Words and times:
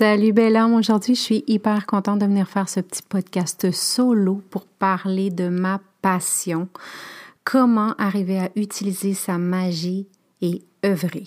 Salut 0.00 0.32
belle 0.32 0.56
aujourd'hui 0.56 1.14
je 1.14 1.20
suis 1.20 1.44
hyper 1.46 1.84
contente 1.84 2.20
de 2.20 2.24
venir 2.24 2.48
faire 2.48 2.70
ce 2.70 2.80
petit 2.80 3.02
podcast 3.02 3.70
solo 3.70 4.40
pour 4.48 4.64
parler 4.64 5.28
de 5.28 5.50
ma 5.50 5.78
passion, 6.00 6.70
comment 7.44 7.92
arriver 7.98 8.38
à 8.38 8.48
utiliser 8.56 9.12
sa 9.12 9.36
magie 9.36 10.06
et 10.40 10.62
œuvrer. 10.86 11.26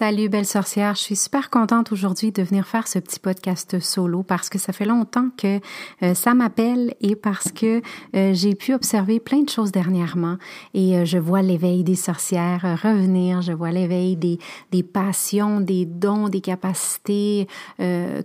Salut 0.00 0.30
belle 0.30 0.46
sorcière, 0.46 0.94
je 0.94 1.02
suis 1.02 1.14
super 1.14 1.50
contente 1.50 1.92
aujourd'hui 1.92 2.32
de 2.32 2.42
venir 2.42 2.66
faire 2.66 2.88
ce 2.88 2.98
petit 2.98 3.20
podcast 3.20 3.80
solo 3.80 4.22
parce 4.22 4.48
que 4.48 4.58
ça 4.58 4.72
fait 4.72 4.86
longtemps 4.86 5.28
que 5.36 5.60
euh, 6.02 6.14
ça 6.14 6.32
m'appelle 6.32 6.94
et 7.02 7.14
parce 7.14 7.52
que 7.52 7.82
euh, 8.16 8.32
j'ai 8.32 8.54
pu 8.54 8.72
observer 8.72 9.20
plein 9.20 9.42
de 9.42 9.50
choses 9.50 9.72
dernièrement 9.72 10.38
et 10.72 10.96
euh, 10.96 11.04
je 11.04 11.18
vois 11.18 11.42
l'éveil 11.42 11.84
des 11.84 11.96
sorcières 11.96 12.78
revenir, 12.82 13.42
je 13.42 13.52
vois 13.52 13.72
l'éveil 13.72 14.16
des, 14.16 14.38
des 14.72 14.82
passions, 14.82 15.60
des 15.60 15.84
dons, 15.84 16.30
des 16.30 16.40
capacités, 16.40 17.46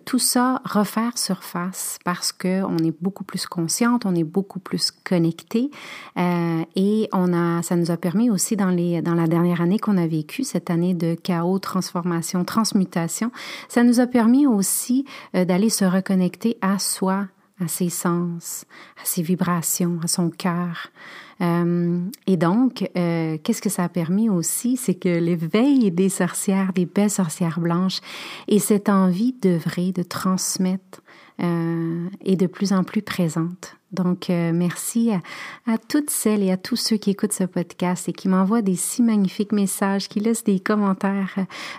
tout 0.05 0.19
ça 0.19 0.61
refaire 0.63 1.17
surface 1.17 1.99
parce 2.05 2.31
que 2.31 2.63
on 2.63 2.77
est 2.77 2.95
beaucoup 3.01 3.25
plus 3.25 3.47
consciente, 3.47 4.05
on 4.05 4.15
est 4.15 4.23
beaucoup 4.23 4.59
plus 4.59 4.91
connecté 4.91 5.71
et 6.17 7.09
on 7.11 7.33
a, 7.33 7.61
ça 7.63 7.75
nous 7.75 7.91
a 7.91 7.97
permis 7.97 8.29
aussi 8.29 8.55
dans 8.55 8.69
les 8.69 9.01
dans 9.01 9.13
la 9.13 9.27
dernière 9.27 9.59
année 9.59 9.77
qu'on 9.77 9.97
a 9.97 10.07
vécu 10.07 10.45
cette 10.45 10.69
année 10.69 10.93
de 10.93 11.15
chaos 11.15 11.59
transformation, 11.65 12.45
transmutation, 12.45 13.31
ça 13.67 13.83
nous 13.83 13.99
a 13.99 14.07
permis 14.07 14.47
aussi 14.47 15.05
euh, 15.35 15.43
d'aller 15.43 15.69
se 15.69 15.83
reconnecter 15.83 16.57
à 16.61 16.79
soi, 16.79 17.27
à 17.59 17.67
ses 17.67 17.89
sens, 17.89 18.65
à 19.01 19.05
ses 19.05 19.21
vibrations, 19.21 19.99
à 20.03 20.07
son 20.07 20.29
cœur. 20.29 20.87
Euh, 21.41 21.99
et 22.27 22.37
donc, 22.37 22.89
euh, 22.95 23.37
qu'est-ce 23.43 23.61
que 23.61 23.69
ça 23.69 23.83
a 23.83 23.89
permis 23.89 24.29
aussi, 24.29 24.77
c'est 24.77 24.95
que 24.95 25.09
l'éveil 25.09 25.91
des 25.91 26.09
sorcières, 26.09 26.71
des 26.71 26.85
belles 26.85 27.09
sorcières 27.09 27.59
blanches, 27.59 27.99
et 28.47 28.59
cette 28.59 28.87
envie 28.87 29.33
d'œuvrer, 29.33 29.91
de 29.91 30.03
transmettre, 30.03 31.01
est 31.37 32.37
de 32.37 32.47
plus 32.47 32.71
en 32.71 32.85
plus 32.85 33.01
présente. 33.01 33.75
Donc, 33.91 34.29
euh, 34.29 34.51
merci 34.53 35.11
à, 35.65 35.77
toutes 35.77 36.09
celles 36.09 36.43
et 36.43 36.51
à 36.51 36.57
tous 36.57 36.75
ceux 36.75 36.97
qui 36.97 37.11
écoutent 37.11 37.33
ce 37.33 37.45
podcast 37.45 38.09
et 38.09 38.13
qui 38.13 38.27
m'envoient 38.27 38.61
des 38.61 38.75
si 38.75 39.01
magnifiques 39.01 39.51
messages, 39.51 40.09
qui 40.09 40.19
laissent 40.19 40.43
des 40.43 40.59
commentaires 40.59 41.35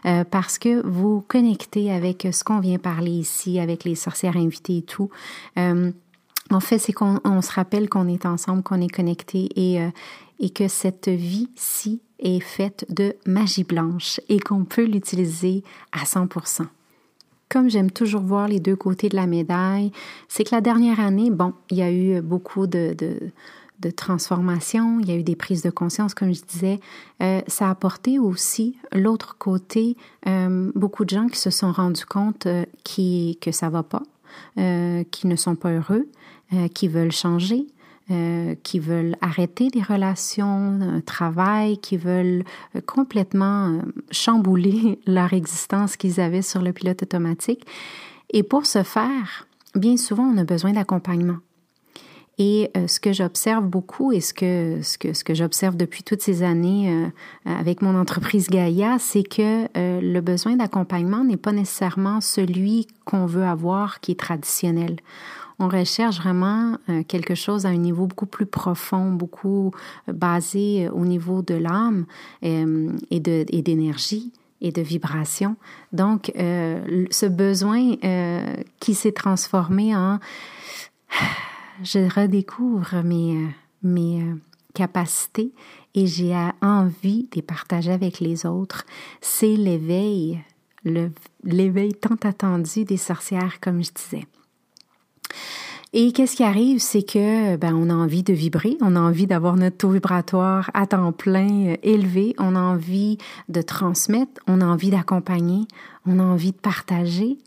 euh, 0.06 0.24
parce 0.24 0.58
que 0.58 0.86
vous 0.86 1.22
connectez 1.28 1.92
avec 1.92 2.26
ce 2.32 2.44
qu'on 2.44 2.60
vient 2.60 2.78
parler 2.78 3.10
ici, 3.10 3.58
avec 3.58 3.84
les 3.84 3.94
sorcières 3.94 4.36
invitées 4.36 4.78
et 4.78 4.82
tout. 4.82 5.10
en 5.56 6.60
fait, 6.60 6.78
c'est 6.78 6.92
qu'on 6.92 7.42
se 7.42 7.52
rappelle 7.52 7.88
qu'on 7.88 8.08
est 8.08 8.24
ensemble, 8.24 8.62
qu'on 8.62 8.80
est 8.80 8.94
connectés 8.94 9.48
et, 9.56 9.80
et 10.38 10.50
que 10.50 10.68
cette 10.68 11.08
vie-ci 11.08 12.00
est 12.18 12.40
faite 12.40 12.86
de 12.88 13.16
magie 13.26 13.64
blanche 13.64 14.20
et 14.28 14.38
qu'on 14.40 14.64
peut 14.64 14.84
l'utiliser 14.84 15.62
à 15.92 16.04
100% 16.04 16.66
comme 17.48 17.70
j'aime 17.70 17.90
toujours 17.90 18.22
voir 18.22 18.48
les 18.48 18.60
deux 18.60 18.76
côtés 18.76 19.08
de 19.08 19.16
la 19.16 19.26
médaille, 19.26 19.92
c'est 20.28 20.44
que 20.44 20.54
la 20.54 20.60
dernière 20.60 21.00
année, 21.00 21.30
bon, 21.30 21.52
il 21.70 21.78
y 21.78 21.82
a 21.82 21.92
eu 21.92 22.20
beaucoup 22.20 22.66
de, 22.66 22.96
de, 22.98 23.90
transformations, 23.90 24.98
il 25.00 25.08
y 25.08 25.12
a 25.12 25.14
eu 25.14 25.22
des 25.22 25.36
prises 25.36 25.62
de 25.62 25.70
conscience, 25.70 26.12
comme 26.12 26.34
je 26.34 26.42
disais. 26.42 26.80
Euh, 27.22 27.40
ça 27.46 27.68
a 27.68 27.70
apporté 27.70 28.18
aussi 28.18 28.76
l'autre 28.92 29.36
côté, 29.38 29.96
euh, 30.26 30.72
beaucoup 30.74 31.04
de 31.04 31.10
gens 31.10 31.28
qui 31.28 31.38
se 31.38 31.50
sont 31.50 31.70
rendus 31.70 32.04
compte 32.04 32.46
euh, 32.46 32.64
qui, 32.82 33.38
que 33.40 33.52
ça 33.52 33.68
va 33.68 33.84
pas, 33.84 34.02
qui 35.10 35.26
ne 35.28 35.36
sont 35.36 35.54
pas 35.54 35.70
heureux, 35.70 36.08
qui 36.74 36.88
veulent 36.88 37.12
changer, 37.12 37.66
euh, 38.12 38.54
qui 38.62 38.78
veulent 38.78 39.16
arrêter 39.20 39.68
des 39.68 39.82
relations, 39.82 40.78
un 40.80 41.00
travail, 41.00 41.78
qui 41.78 41.96
veulent 41.96 42.44
euh, 42.76 42.80
complètement 42.86 43.66
euh, 43.66 43.80
chambouler 44.12 45.00
leur 45.08 45.32
existence 45.32 45.96
qu'ils 45.96 46.20
avaient 46.20 46.40
sur 46.40 46.62
le 46.62 46.72
pilote 46.72 47.02
automatique. 47.02 47.66
Et 48.30 48.44
pour 48.44 48.64
ce 48.64 48.84
faire, 48.84 49.48
bien 49.74 49.96
souvent, 49.96 50.22
on 50.22 50.38
a 50.38 50.44
besoin 50.44 50.70
d'accompagnement. 50.70 51.38
Et 52.38 52.70
ce 52.86 53.00
que 53.00 53.14
j'observe 53.14 53.64
beaucoup 53.64 54.12
et 54.12 54.20
ce 54.20 54.34
que, 54.34 54.80
ce 54.82 54.98
que, 54.98 55.14
ce 55.14 55.24
que 55.24 55.34
j'observe 55.34 55.74
depuis 55.74 56.02
toutes 56.02 56.20
ces 56.20 56.42
années 56.42 57.10
avec 57.46 57.80
mon 57.80 57.98
entreprise 57.98 58.50
Gaïa, 58.50 58.98
c'est 58.98 59.22
que 59.22 59.66
le 59.74 60.20
besoin 60.20 60.54
d'accompagnement 60.56 61.24
n'est 61.24 61.38
pas 61.38 61.52
nécessairement 61.52 62.20
celui 62.20 62.88
qu'on 63.06 63.24
veut 63.24 63.44
avoir 63.44 64.00
qui 64.00 64.12
est 64.12 64.20
traditionnel 64.20 64.96
on 65.58 65.68
recherche 65.68 66.18
vraiment 66.18 66.76
euh, 66.88 67.02
quelque 67.02 67.34
chose 67.34 67.66
à 67.66 67.70
un 67.70 67.76
niveau 67.76 68.06
beaucoup 68.06 68.26
plus 68.26 68.46
profond, 68.46 69.10
beaucoup 69.12 69.72
euh, 70.08 70.12
basé 70.12 70.86
euh, 70.86 70.90
au 70.90 71.04
niveau 71.04 71.42
de 71.42 71.54
l'âme 71.54 72.06
et 72.42 73.20
d'énergie 73.20 74.32
et 74.60 74.72
de 74.72 74.82
vibration. 74.82 75.56
Donc, 75.92 76.32
ce 76.34 77.26
besoin 77.26 77.96
qui 78.80 78.94
s'est 78.94 79.12
transformé 79.12 79.94
en 79.94 80.18
je 81.82 82.08
redécouvre 82.14 83.02
mes, 83.04 83.48
mes 83.82 84.24
capacités 84.74 85.52
et 85.94 86.06
j'ai 86.06 86.34
envie 86.62 87.24
de 87.24 87.36
les 87.36 87.42
partager 87.42 87.92
avec 87.92 88.20
les 88.20 88.46
autres, 88.46 88.86
c'est 89.20 89.56
l'éveil, 89.56 90.40
l'éveil 91.44 91.92
tant 91.94 92.16
attendu 92.22 92.84
des 92.84 92.96
sorcières, 92.96 93.60
comme 93.60 93.82
je 93.82 93.90
disais. 93.92 94.26
Et 95.98 96.12
qu'est-ce 96.12 96.36
qui 96.36 96.44
arrive, 96.44 96.78
c'est 96.78 97.02
que 97.02 97.56
ben 97.56 97.74
on 97.74 97.88
a 97.88 97.94
envie 97.94 98.22
de 98.22 98.34
vibrer, 98.34 98.76
on 98.82 98.96
a 98.96 99.00
envie 99.00 99.26
d'avoir 99.26 99.56
notre 99.56 99.78
taux 99.78 99.88
vibratoire 99.88 100.70
à 100.74 100.86
temps 100.86 101.10
plein 101.10 101.68
euh, 101.68 101.76
élevé, 101.82 102.34
on 102.36 102.54
a 102.54 102.60
envie 102.60 103.16
de 103.48 103.62
transmettre, 103.62 104.42
on 104.46 104.60
a 104.60 104.66
envie 104.66 104.90
d'accompagner, 104.90 105.62
on 106.04 106.18
a 106.18 106.22
envie 106.22 106.52
de 106.52 106.58
partager 106.58 107.38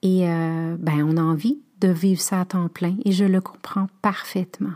et 0.00 0.26
euh, 0.26 0.76
ben 0.78 1.06
on 1.06 1.18
a 1.18 1.22
envie 1.22 1.58
de 1.82 1.88
vivre 1.88 2.22
ça 2.22 2.40
à 2.40 2.44
temps 2.46 2.68
plein 2.68 2.96
et 3.04 3.12
je 3.12 3.26
le 3.26 3.42
comprends 3.42 3.88
parfaitement. 4.00 4.72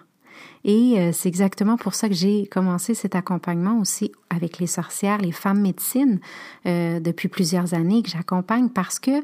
Et 0.65 1.01
euh, 1.01 1.13
c'est 1.15 1.31
exactement 1.31 1.79
pour 1.79 1.95
ça 1.95 2.11
que 2.11 2.15
j'ai 2.15 2.47
commencé 2.49 2.93
cet 2.93 3.15
accompagnement 3.15 3.81
aussi 3.81 4.13
avec 4.29 4.59
les 4.59 4.67
sorcières, 4.67 5.17
les 5.17 5.33
femmes 5.33 5.63
médecines 5.63 6.21
depuis 6.67 7.29
plusieurs 7.29 7.73
années 7.73 8.03
que 8.03 8.11
j'accompagne 8.11 8.69
parce 8.69 8.99
que 8.99 9.23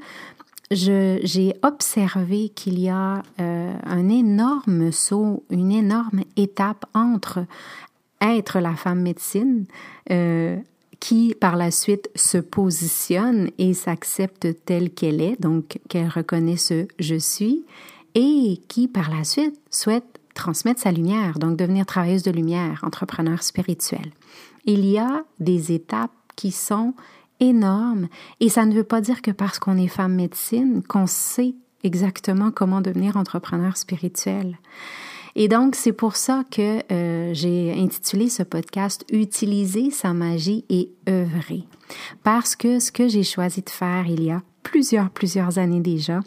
j'ai 0.71 1.55
observé 1.63 2.51
qu'il 2.51 2.79
y 2.79 2.89
a 2.89 3.23
euh, 3.41 3.75
un 3.85 4.09
énorme 4.09 4.93
saut, 4.93 5.45
une 5.51 5.73
énorme 5.73 6.23
étape 6.37 6.85
entre 6.95 7.45
être 8.21 8.61
la 8.61 8.75
femme 8.75 9.01
médecine, 9.01 9.65
euh, 10.11 10.57
qui 11.01 11.35
par 11.35 11.57
la 11.57 11.71
suite 11.71 12.11
se 12.15 12.39
positionne 12.39 13.51
et 13.59 13.73
s'accepte 13.73 14.49
telle 14.65 14.91
qu'elle 14.91 15.21
est, 15.21 15.41
donc 15.41 15.79
qu'elle 15.89 16.09
reconnaît 16.09 16.57
ce 16.57 16.87
je 16.99 17.15
suis, 17.15 17.65
et 18.15 18.61
qui 18.69 18.89
par 18.89 19.11
la 19.11 19.25
suite 19.25 19.59
souhaite 19.71 20.19
transmettre 20.35 20.81
sa 20.81 20.93
lumière, 20.93 21.39
donc 21.39 21.57
devenir 21.57 21.87
travailleuse 21.87 22.23
de 22.23 22.31
lumière, 22.31 22.81
entrepreneur 22.83 23.43
spirituel. 23.43 24.13
Il 24.65 24.85
y 24.85 24.99
a 24.99 25.25
des 25.41 25.73
étapes 25.73 26.13
qui 26.37 26.53
sont 26.53 26.95
énorme. 27.41 28.09
Et 28.41 28.49
ça 28.49 28.67
ne 28.67 28.75
veut 28.75 28.85
pas 28.85 29.01
dire 29.01 29.23
que 29.23 29.31
parce 29.31 29.59
qu'on 29.59 29.77
est 29.77 29.89
femme 29.89 30.15
médecine, 30.15 30.83
qu'on 30.83 31.07
sait 31.07 31.55
exactement 31.85 32.51
comment 32.51 32.81
devenir 32.81 33.17
entrepreneur 33.17 33.77
spirituel. 33.77 34.59
Et 35.35 35.47
donc, 35.47 35.77
c'est 35.77 35.93
pour 35.93 36.17
ça 36.17 36.43
que 36.51 36.83
euh, 36.93 37.33
j'ai 37.33 37.73
intitulé 37.73 38.29
ce 38.29 38.43
podcast 38.43 39.05
Utiliser 39.13 39.91
sa 39.91 40.13
magie 40.13 40.65
et 40.69 40.91
œuvrer. 41.09 41.65
Parce 42.25 42.57
que 42.57 42.81
ce 42.81 42.91
que 42.91 43.07
j'ai 43.07 43.23
choisi 43.23 43.63
de 43.63 43.71
faire 43.71 44.07
il 44.09 44.25
y 44.25 44.31
a 44.31 44.43
plusieurs, 44.63 45.11
plusieurs 45.11 45.59
années 45.59 45.81
déjà, 45.81 46.21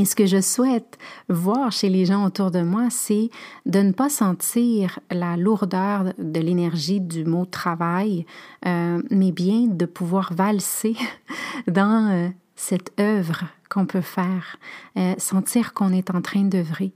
et 0.00 0.06
ce 0.06 0.16
que 0.16 0.24
je 0.24 0.40
souhaite 0.40 0.96
voir 1.28 1.72
chez 1.72 1.90
les 1.90 2.06
gens 2.06 2.24
autour 2.24 2.50
de 2.50 2.62
moi, 2.62 2.88
c'est 2.88 3.28
de 3.66 3.80
ne 3.80 3.92
pas 3.92 4.08
sentir 4.08 4.98
la 5.10 5.36
lourdeur 5.36 6.14
de 6.16 6.40
l'énergie 6.40 7.00
du 7.00 7.26
mot 7.26 7.44
travail, 7.44 8.24
euh, 8.64 9.02
mais 9.10 9.30
bien 9.30 9.66
de 9.66 9.84
pouvoir 9.84 10.32
valser 10.32 10.96
dans 11.66 12.10
euh, 12.10 12.28
cette 12.56 12.98
œuvre 12.98 13.44
qu'on 13.68 13.84
peut 13.84 14.00
faire, 14.00 14.56
euh, 14.96 15.14
sentir 15.18 15.74
qu'on 15.74 15.92
est 15.92 16.10
en 16.10 16.22
train 16.22 16.44
d'œuvrer, 16.44 16.92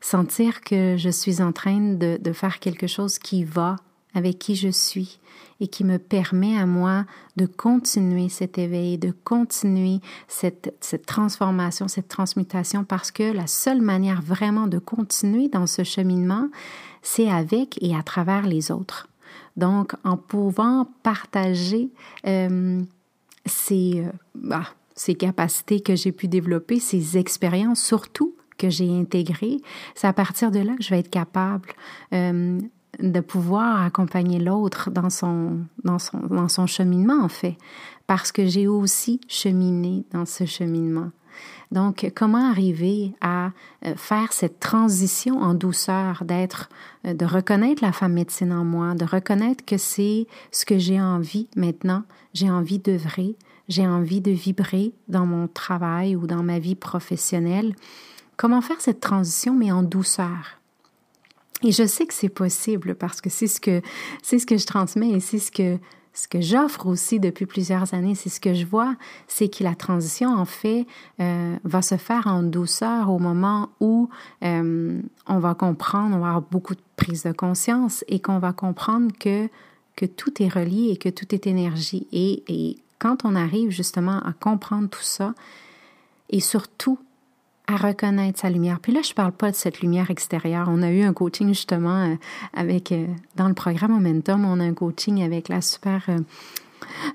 sentir 0.00 0.60
que 0.62 0.96
je 0.98 1.10
suis 1.10 1.40
en 1.40 1.52
train 1.52 1.94
de, 1.94 2.18
de 2.20 2.32
faire 2.32 2.58
quelque 2.58 2.88
chose 2.88 3.20
qui 3.20 3.44
va 3.44 3.76
avec 4.14 4.38
qui 4.38 4.54
je 4.54 4.68
suis 4.68 5.18
et 5.60 5.68
qui 5.68 5.84
me 5.84 5.98
permet 5.98 6.58
à 6.58 6.66
moi 6.66 7.04
de 7.36 7.46
continuer 7.46 8.28
cet 8.28 8.58
éveil, 8.58 8.98
de 8.98 9.12
continuer 9.24 10.00
cette, 10.26 10.74
transformation, 11.06 11.86
cette 11.86 12.08
transmutation, 12.08 12.84
parce 12.84 13.12
que 13.12 13.32
la 13.32 13.46
seule 13.46 13.80
manière 13.80 14.22
vraiment 14.22 14.66
de 14.66 14.78
continuer 14.78 15.48
dans 15.48 15.68
ce 15.68 15.84
cheminement, 15.84 16.48
c'est 17.02 17.30
avec 17.30 17.78
et 17.80 17.94
à 17.94 18.02
travers 18.02 18.46
les 18.46 18.72
autres. 18.72 19.08
Donc, 19.56 19.92
en 20.02 20.16
pouvant 20.16 20.88
partager 21.02 21.90
euh, 22.26 22.82
ces, 23.46 24.04
euh, 24.04 24.10
bah, 24.34 24.66
ces 24.96 25.14
capacités 25.14 25.80
que 25.80 25.94
j'ai 25.94 26.12
pu 26.12 26.26
développer, 26.26 26.80
ces 26.80 27.18
expériences 27.18 27.82
surtout 27.82 28.34
que 28.58 28.70
j'ai 28.70 28.88
intégrées, 28.90 29.58
c'est 29.94 30.06
à 30.06 30.12
partir 30.12 30.50
de 30.50 30.58
là 30.60 30.74
que 30.76 30.82
je 30.82 30.90
vais 30.90 31.00
être 31.00 31.10
capable 31.10 31.70
euh, 32.12 32.60
de 33.00 33.20
pouvoir 33.20 33.82
accompagner 33.82 34.38
l'autre 34.38 34.90
dans 34.90 35.10
son, 35.10 35.60
dans, 35.84 35.98
son, 35.98 36.18
dans 36.18 36.48
son 36.48 36.66
cheminement, 36.66 37.22
en 37.22 37.28
fait, 37.28 37.56
parce 38.06 38.32
que 38.32 38.46
j'ai 38.46 38.66
aussi 38.66 39.20
cheminé 39.28 40.04
dans 40.12 40.26
ce 40.26 40.44
cheminement. 40.44 41.10
Donc, 41.70 42.12
comment 42.14 42.50
arriver 42.50 43.14
à 43.22 43.50
euh, 43.86 43.94
faire 43.96 44.34
cette 44.34 44.60
transition 44.60 45.40
en 45.40 45.54
douceur, 45.54 46.24
d'être, 46.24 46.68
euh, 47.06 47.14
de 47.14 47.24
reconnaître 47.24 47.82
la 47.82 47.92
femme 47.92 48.12
médecine 48.12 48.52
en 48.52 48.64
moi, 48.64 48.94
de 48.94 49.06
reconnaître 49.06 49.64
que 49.64 49.78
c'est 49.78 50.26
ce 50.50 50.66
que 50.66 50.78
j'ai 50.78 51.00
envie 51.00 51.48
maintenant, 51.56 52.02
j'ai 52.34 52.50
envie 52.50 52.78
d'œuvrer, 52.78 53.36
j'ai 53.68 53.86
envie 53.86 54.20
de 54.20 54.30
vibrer 54.30 54.92
dans 55.08 55.24
mon 55.24 55.48
travail 55.48 56.14
ou 56.14 56.26
dans 56.26 56.42
ma 56.42 56.58
vie 56.58 56.74
professionnelle. 56.74 57.74
Comment 58.36 58.60
faire 58.60 58.80
cette 58.80 59.00
transition, 59.00 59.54
mais 59.54 59.72
en 59.72 59.82
douceur? 59.82 60.61
Et 61.64 61.72
je 61.72 61.86
sais 61.86 62.06
que 62.06 62.14
c'est 62.14 62.28
possible 62.28 62.94
parce 62.94 63.20
que 63.20 63.30
c'est 63.30 63.46
ce 63.46 63.60
que 63.60 63.82
c'est 64.22 64.38
ce 64.38 64.46
que 64.46 64.56
je 64.56 64.66
transmets 64.66 65.10
et 65.10 65.20
c'est 65.20 65.38
ce 65.38 65.50
que 65.50 65.78
ce 66.14 66.28
que 66.28 66.40
j'offre 66.40 66.86
aussi 66.86 67.20
depuis 67.20 67.46
plusieurs 67.46 67.94
années, 67.94 68.14
c'est 68.14 68.28
ce 68.28 68.38
que 68.38 68.52
je 68.52 68.66
vois, 68.66 68.96
c'est 69.28 69.48
que 69.48 69.64
la 69.64 69.74
transition, 69.74 70.28
en 70.28 70.44
fait, 70.44 70.86
euh, 71.20 71.56
va 71.64 71.80
se 71.80 71.96
faire 71.96 72.26
en 72.26 72.42
douceur 72.42 73.08
au 73.10 73.18
moment 73.18 73.70
où 73.80 74.10
euh, 74.44 75.00
on 75.26 75.38
va 75.38 75.54
comprendre, 75.54 76.16
on 76.16 76.20
va 76.20 76.28
avoir 76.28 76.42
beaucoup 76.42 76.74
de 76.74 76.82
prise 76.96 77.22
de 77.22 77.32
conscience 77.32 78.04
et 78.08 78.20
qu'on 78.20 78.38
va 78.38 78.52
comprendre 78.52 79.10
que, 79.18 79.48
que 79.96 80.04
tout 80.04 80.42
est 80.42 80.48
relié 80.48 80.90
et 80.90 80.96
que 80.98 81.08
tout 81.08 81.34
est 81.34 81.46
énergie. 81.46 82.06
Et, 82.12 82.42
et 82.46 82.76
quand 82.98 83.24
on 83.24 83.34
arrive 83.34 83.70
justement 83.70 84.18
à 84.18 84.34
comprendre 84.34 84.90
tout 84.90 85.02
ça, 85.02 85.34
et 86.28 86.40
surtout 86.40 86.98
à 87.66 87.76
reconnaître 87.76 88.40
sa 88.40 88.50
lumière. 88.50 88.80
Puis 88.80 88.92
là, 88.92 89.00
je 89.02 89.14
parle 89.14 89.32
pas 89.32 89.50
de 89.50 89.56
cette 89.56 89.80
lumière 89.80 90.10
extérieure. 90.10 90.68
On 90.68 90.82
a 90.82 90.90
eu 90.90 91.02
un 91.02 91.12
coaching 91.12 91.48
justement 91.48 92.04
euh, 92.04 92.14
avec 92.54 92.92
euh, 92.92 93.06
dans 93.36 93.48
le 93.48 93.54
programme 93.54 93.92
Momentum, 93.92 94.44
on 94.44 94.60
a 94.60 94.64
un 94.64 94.74
coaching 94.74 95.22
avec 95.22 95.48
la 95.48 95.60
super 95.60 96.04
euh, 96.08 96.18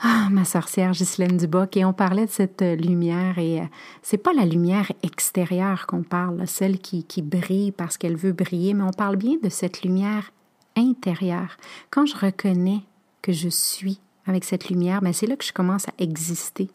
ah, 0.02 0.30
ma 0.32 0.46
sorcière 0.46 0.92
Ghislaine 0.92 1.38
Duboc 1.38 1.76
et 1.76 1.84
on 1.84 1.94
parlait 1.94 2.26
de 2.26 2.32
cette 2.32 2.62
lumière 2.62 3.38
et 3.38 3.62
c'est 4.02 4.18
pas 4.18 4.34
la 4.34 4.46
lumière 4.46 4.92
extérieure 5.04 5.86
qu'on 5.88 6.04
parle, 6.04 6.48
celle 6.48 6.80
qui, 6.80 7.04
qui 7.04 7.22
brille 7.22 7.74
parce 7.74 7.98
qu'elle 7.98 8.16
veut 8.16 8.32
briller, 8.32 8.74
mais 8.74 8.84
on 8.84 8.92
parle 8.92 9.18
bien 9.18 9.36
de 9.44 9.50
cette 9.50 9.84
lumière 9.84 10.32
intérieure. 10.78 11.58
Quand 11.92 12.06
je 12.06 12.16
reconnais 12.16 12.82
que 13.22 13.34
je 13.34 13.50
suis 13.50 14.00
avec 14.26 14.46
cette 14.46 14.70
lumière, 14.70 15.02
ben 15.02 15.12
c'est 15.12 15.28
là 15.28 15.36
que 15.36 15.46
je 15.46 15.54
commence 15.54 15.88
à 15.90 15.94
exister. 16.00 16.70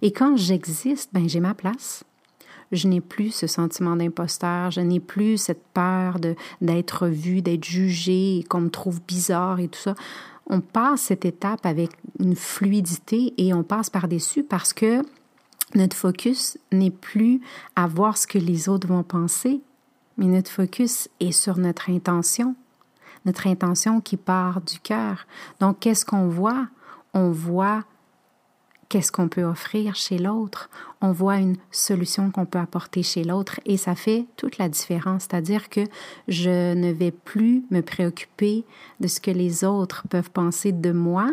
Et 0.00 0.12
quand 0.12 0.36
j'existe, 0.36 1.10
ben 1.12 1.28
j'ai 1.28 1.40
ma 1.40 1.54
place 1.54 2.04
je 2.72 2.88
n'ai 2.88 3.00
plus 3.00 3.30
ce 3.30 3.46
sentiment 3.46 3.96
d'imposteur, 3.96 4.70
je 4.70 4.80
n'ai 4.80 5.00
plus 5.00 5.36
cette 5.36 5.62
peur 5.74 6.16
d'être 6.60 7.06
vu, 7.06 7.42
d'être 7.42 7.64
jugé, 7.64 8.44
qu'on 8.48 8.62
me 8.62 8.70
trouve 8.70 9.00
bizarre 9.06 9.60
et 9.60 9.68
tout 9.68 9.80
ça. 9.80 9.94
On 10.48 10.60
passe 10.60 11.02
cette 11.02 11.24
étape 11.24 11.64
avec 11.64 11.90
une 12.18 12.34
fluidité 12.34 13.34
et 13.38 13.54
on 13.54 13.62
passe 13.62 13.90
par-dessus 13.90 14.42
parce 14.42 14.72
que 14.72 15.02
notre 15.74 15.96
focus 15.96 16.58
n'est 16.72 16.90
plus 16.90 17.40
à 17.76 17.86
voir 17.86 18.18
ce 18.18 18.26
que 18.26 18.38
les 18.38 18.68
autres 18.68 18.88
vont 18.88 19.02
penser, 19.02 19.60
mais 20.16 20.26
notre 20.26 20.50
focus 20.50 21.08
est 21.20 21.32
sur 21.32 21.58
notre 21.58 21.90
intention, 21.90 22.54
notre 23.24 23.46
intention 23.46 24.00
qui 24.00 24.16
part 24.16 24.60
du 24.60 24.80
cœur. 24.80 25.26
Donc, 25.60 25.78
qu'est-ce 25.80 26.04
qu'on 26.04 26.28
voit? 26.28 26.66
On 27.14 27.30
voit 27.30 27.84
qu'est-ce 28.92 29.10
qu'on 29.10 29.28
peut 29.28 29.44
offrir 29.44 29.94
chez 29.94 30.18
l'autre? 30.18 30.68
On 31.00 31.12
voit 31.12 31.38
une 31.38 31.56
solution 31.70 32.30
qu'on 32.30 32.44
peut 32.44 32.58
apporter 32.58 33.02
chez 33.02 33.24
l'autre 33.24 33.58
et 33.64 33.78
ça 33.78 33.94
fait 33.94 34.26
toute 34.36 34.58
la 34.58 34.68
différence. 34.68 35.22
C'est-à-dire 35.22 35.70
que 35.70 35.80
je 36.28 36.74
ne 36.74 36.92
vais 36.92 37.10
plus 37.10 37.64
me 37.70 37.80
préoccuper 37.80 38.66
de 39.00 39.08
ce 39.08 39.18
que 39.18 39.30
les 39.30 39.64
autres 39.64 40.06
peuvent 40.08 40.30
penser 40.30 40.72
de 40.72 40.92
moi, 40.92 41.30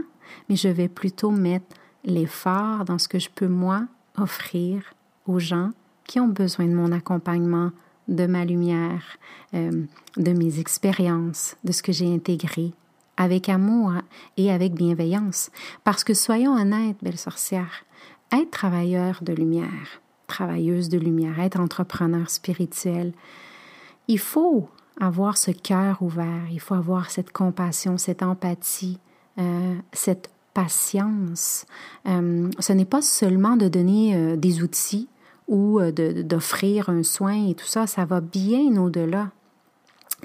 mais 0.47 0.55
je 0.55 0.69
vais 0.69 0.87
plutôt 0.87 1.31
mettre 1.31 1.65
l'effort 2.05 2.85
dans 2.85 2.97
ce 2.97 3.09
que 3.09 3.19
je 3.19 3.29
peux 3.29 3.49
moi 3.49 3.83
offrir 4.17 4.81
aux 5.27 5.39
gens 5.39 5.71
qui 6.05 6.21
ont 6.21 6.29
besoin 6.29 6.65
de 6.65 6.73
mon 6.73 6.93
accompagnement, 6.93 7.71
de 8.07 8.25
ma 8.25 8.45
lumière, 8.45 9.17
euh, 9.53 9.83
de 10.15 10.31
mes 10.31 10.61
expériences, 10.61 11.57
de 11.65 11.73
ce 11.73 11.83
que 11.83 11.91
j'ai 11.91 12.07
intégré 12.07 12.71
avec 13.19 13.49
amour 13.49 13.93
et 14.37 14.49
avec 14.51 14.73
bienveillance. 14.73 15.51
Parce 15.83 16.03
que 16.03 16.15
soyons 16.15 16.53
honnêtes, 16.53 16.97
belle 17.03 17.17
sorcière, 17.17 17.83
être 18.31 18.49
travailleur 18.49 19.19
de 19.21 19.33
lumière, 19.33 20.01
travailleuse 20.25 20.89
de 20.89 20.97
lumière, 20.97 21.39
être 21.39 21.59
entrepreneur 21.59 22.29
spirituel, 22.29 23.11
il 24.07 24.19
faut 24.19 24.69
avoir 24.99 25.37
ce 25.37 25.51
cœur 25.51 26.01
ouvert, 26.01 26.47
il 26.49 26.59
faut 26.61 26.75
avoir 26.75 27.11
cette 27.11 27.31
compassion, 27.31 27.97
cette 27.97 28.23
empathie, 28.23 28.99
euh, 29.37 29.75
cette 29.91 30.29
patience. 30.53 31.65
Euh, 32.07 32.49
ce 32.59 32.73
n'est 32.73 32.85
pas 32.85 33.01
seulement 33.01 33.57
de 33.57 33.67
donner 33.67 34.15
euh, 34.15 34.35
des 34.37 34.63
outils 34.63 35.09
ou 35.47 35.81
d'offrir 35.81 36.89
un 36.89 37.01
soin 37.01 37.49
et 37.49 37.55
tout 37.55 37.65
ça, 37.65 37.87
ça 37.87 38.05
va 38.05 38.21
bien 38.21 38.77
au-delà. 38.77 39.31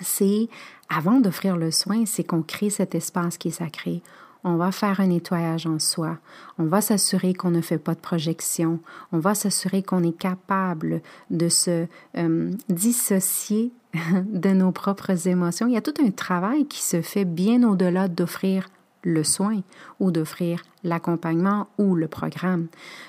C'est 0.01 0.49
avant 0.89 1.21
d'offrir 1.21 1.57
le 1.57 1.71
soin, 1.71 2.05
c'est 2.07 2.25
qu'on 2.25 2.43
crée 2.43 2.71
cet 2.71 2.95
espace 2.95 3.39
qui 3.39 3.49
est 3.49 3.53
sacré. 3.53 4.03
On 4.47 4.57
va 4.57 4.73
faire 4.73 5.01
un 5.01 5.07
nettoyage 5.07 5.67
en 5.67 5.79
soi. 5.79 6.19
On 6.59 6.65
va 6.65 6.83
s'assurer 6.83 7.33
qu'on 7.33 7.51
ne 7.51 7.63
fait 7.63 7.79
pas 7.79 7.95
de 7.95 8.01
projection. 8.01 8.79
On 9.11 9.19
va 9.19 9.35
s'assurer 9.35 9.83
qu'on 9.83 10.03
est 10.03 10.17
capable 10.17 11.01
de 11.31 11.49
se 11.49 11.87
euh, 12.19 12.51
dissocier 12.69 13.73
de 14.13 14.51
nos 14.51 14.71
propres 14.71 15.29
émotions. 15.29 15.67
Il 15.67 15.73
y 15.73 15.79
a 15.79 15.83
tout 15.83 15.95
un 16.05 16.11
travail 16.11 16.67
qui 16.67 16.83
se 16.83 17.01
fait 17.01 17.25
bien 17.25 17.63
au-delà 17.63 18.09
d'offrir 18.09 18.69
le 19.03 19.25
soin 19.25 19.63
ou 19.99 20.11
d'offrir 20.11 20.63
l'accompagnement 20.83 21.69
ou 21.79 21.95
le 21.95 22.09
programme. 22.09 22.67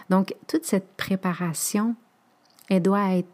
Donc, 0.10 0.36
toute 0.48 0.64
cette 0.64 0.88
préparation, 0.96 1.96
elle 2.70 2.82
doit 2.82 3.16
être 3.16 3.30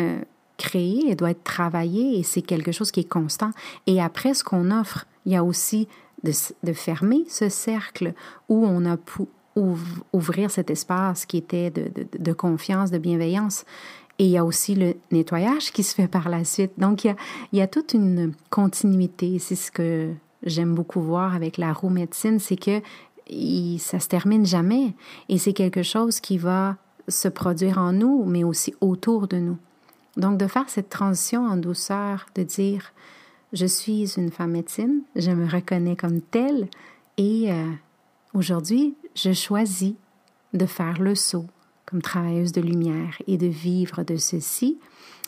euh, 0.00 0.20
créée, 0.56 1.04
elle 1.08 1.16
doit 1.16 1.30
être 1.30 1.44
travaillée 1.44 2.18
et 2.18 2.22
c'est 2.22 2.42
quelque 2.42 2.72
chose 2.72 2.90
qui 2.90 3.00
est 3.00 3.08
constant. 3.08 3.50
Et 3.86 4.00
après, 4.00 4.34
ce 4.34 4.44
qu'on 4.44 4.70
offre, 4.70 5.06
il 5.24 5.32
y 5.32 5.36
a 5.36 5.44
aussi 5.44 5.88
de, 6.22 6.72
fermer 6.72 7.24
ce 7.28 7.48
cercle 7.48 8.14
où 8.48 8.66
on 8.66 8.84
a 8.84 8.96
pu 8.96 9.22
ouvrir 10.12 10.50
cet 10.50 10.70
espace 10.70 11.24
qui 11.24 11.38
était 11.38 11.70
de, 11.70 12.32
confiance, 12.32 12.90
de 12.90 12.98
bienveillance. 12.98 13.64
Et 14.18 14.24
il 14.24 14.30
y 14.30 14.38
a 14.38 14.44
aussi 14.44 14.74
le 14.74 14.94
nettoyage 15.10 15.72
qui 15.72 15.82
se 15.82 15.94
fait 15.94 16.08
par 16.08 16.28
la 16.28 16.44
suite. 16.44 16.72
Donc, 16.78 17.04
il 17.04 17.08
y 17.08 17.10
a, 17.10 17.16
il 17.52 17.58
y 17.58 17.62
a 17.62 17.66
toute 17.66 17.94
une 17.94 18.32
continuité. 18.50 19.38
C'est 19.38 19.56
ce 19.56 19.70
que 19.70 20.10
j'aime 20.42 20.74
beaucoup 20.74 21.00
voir 21.00 21.34
avec 21.34 21.58
la 21.58 21.72
roue 21.72 21.90
médecine, 21.90 22.38
c'est 22.38 22.56
que 22.56 22.80
il, 23.28 23.78
ça 23.78 23.98
se 23.98 24.08
termine 24.08 24.46
jamais. 24.46 24.94
Et 25.28 25.38
c'est 25.38 25.52
quelque 25.52 25.82
chose 25.82 26.20
qui 26.20 26.38
va 26.38 26.76
se 27.08 27.28
produire 27.28 27.78
en 27.78 27.92
nous, 27.92 28.24
mais 28.24 28.44
aussi 28.44 28.74
autour 28.80 29.28
de 29.28 29.38
nous. 29.38 29.58
Donc, 30.16 30.38
de 30.38 30.46
faire 30.46 30.68
cette 30.68 30.88
transition 30.88 31.46
en 31.46 31.56
douceur, 31.56 32.26
de 32.34 32.42
dire, 32.42 32.92
je 33.52 33.66
suis 33.66 34.14
une 34.16 34.30
femme 34.30 34.52
médecine, 34.52 35.02
je 35.14 35.30
me 35.30 35.48
reconnais 35.48 35.96
comme 35.96 36.20
telle 36.20 36.68
et 37.16 37.52
euh, 37.52 37.70
aujourd'hui, 38.34 38.94
je 39.14 39.32
choisis 39.32 39.94
de 40.52 40.66
faire 40.66 41.00
le 41.00 41.14
saut 41.14 41.46
comme 41.86 42.02
travailleuse 42.02 42.52
de 42.52 42.60
lumière 42.60 43.16
et 43.26 43.38
de 43.38 43.46
vivre 43.46 44.02
de 44.02 44.16
ceci, 44.16 44.78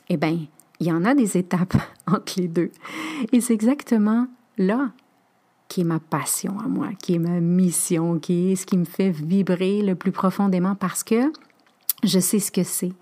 eh 0.09 0.17
bien, 0.17 0.39
il 0.81 0.87
y 0.87 0.93
en 0.93 1.05
a 1.05 1.15
des 1.15 1.37
étapes 1.37 1.77
entre 2.07 2.35
les 2.37 2.49
deux. 2.49 2.71
Et 3.33 3.41
c'est 3.41 3.55
exactement 3.55 4.27
là 4.59 4.91
qui 5.69 5.83
est 5.83 5.85
ma 5.85 6.01
passion 6.01 6.59
à 6.59 6.67
moi, 6.67 6.89
qui 7.01 7.15
est 7.15 7.19
ma 7.19 7.41
mission, 7.41 8.19
qui 8.19 8.53
est 8.53 8.57
ce 8.57 8.67
qui 8.67 8.79
me 8.79 8.87
fait 8.87 9.11
vibrer 9.11 9.83
le 9.83 9.95
plus 9.95 10.13
profondément 10.13 10.75
parce 10.75 11.05
que 11.05 11.31
je 12.03 12.19
sais 12.19 12.39
ce 12.39 12.51
que 12.51 12.65
c'est, 12.65 12.93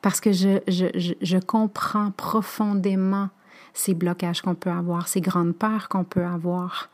parce 0.00 0.20
que 0.20 0.32
je, 0.32 0.58
je, 0.68 0.86
je, 1.20 1.38
comprends 1.38 2.10
profondément 2.10 3.28
ces 3.74 3.94
blocages 3.94 4.42
qu'on 4.42 4.54
peut 4.54 4.70
avoir, 4.70 5.08
ces 5.08 5.20
grandes 5.20 5.54
peurs 5.54 5.88
qu'on 5.88 6.04
peut 6.04 6.24
avoir. 6.24 6.90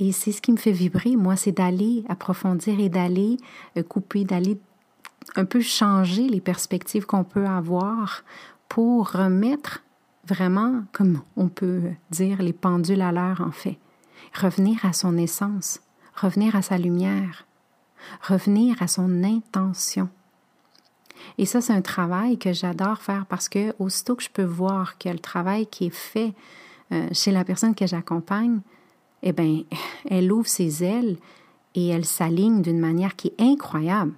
Et 0.00 0.12
c'est 0.12 0.32
ce 0.32 0.42
qui 0.42 0.52
me 0.52 0.56
fait 0.56 0.72
vibrer, 0.72 1.16
moi, 1.16 1.36
c'est 1.36 1.52
d'aller 1.52 2.04
approfondir 2.08 2.80
et 2.80 2.88
d'aller 2.88 3.36
euh, 3.76 3.82
couper, 3.82 4.24
d'aller 4.24 4.58
un 5.36 5.44
peu 5.44 5.60
changer 5.60 6.28
les 6.28 6.40
perspectives 6.40 7.06
qu'on 7.06 7.24
peut 7.24 7.46
avoir 7.46 8.24
pour 8.68 9.12
remettre 9.12 9.82
vraiment, 10.26 10.82
comme 10.92 11.20
on 11.36 11.48
peut 11.48 11.90
dire, 12.10 12.42
les 12.42 12.52
pendules 12.52 13.02
à 13.02 13.12
l'heure 13.12 13.40
en 13.40 13.52
fait. 13.52 13.78
Revenir 14.34 14.84
à 14.84 14.92
son 14.92 15.16
essence, 15.16 15.80
revenir 16.14 16.56
à 16.56 16.62
sa 16.62 16.78
lumière, 16.78 17.46
revenir 18.22 18.80
à 18.82 18.88
son 18.88 19.22
intention. 19.24 20.08
Et 21.38 21.46
ça, 21.46 21.60
c'est 21.60 21.72
un 21.72 21.82
travail 21.82 22.38
que 22.38 22.52
j'adore 22.52 22.98
faire 22.98 23.26
parce 23.26 23.48
que 23.48 23.74
aussitôt 23.78 24.16
que 24.16 24.22
je 24.22 24.30
peux 24.30 24.44
voir 24.44 24.98
que 24.98 25.08
le 25.08 25.18
travail 25.18 25.66
qui 25.66 25.86
est 25.86 25.94
fait 25.94 26.34
euh, 26.92 27.08
chez 27.12 27.32
la 27.32 27.44
personne 27.44 27.74
que 27.74 27.86
j'accompagne, 27.86 28.60
eh 29.22 29.32
bien, 29.32 29.62
elle 30.10 30.30
ouvre 30.32 30.48
ses 30.48 30.84
ailes 30.84 31.16
et 31.74 31.88
elle 31.88 32.04
s'aligne 32.04 32.62
d'une 32.62 32.78
manière 32.80 33.16
qui 33.16 33.28
est 33.28 33.42
incroyable. 33.42 34.12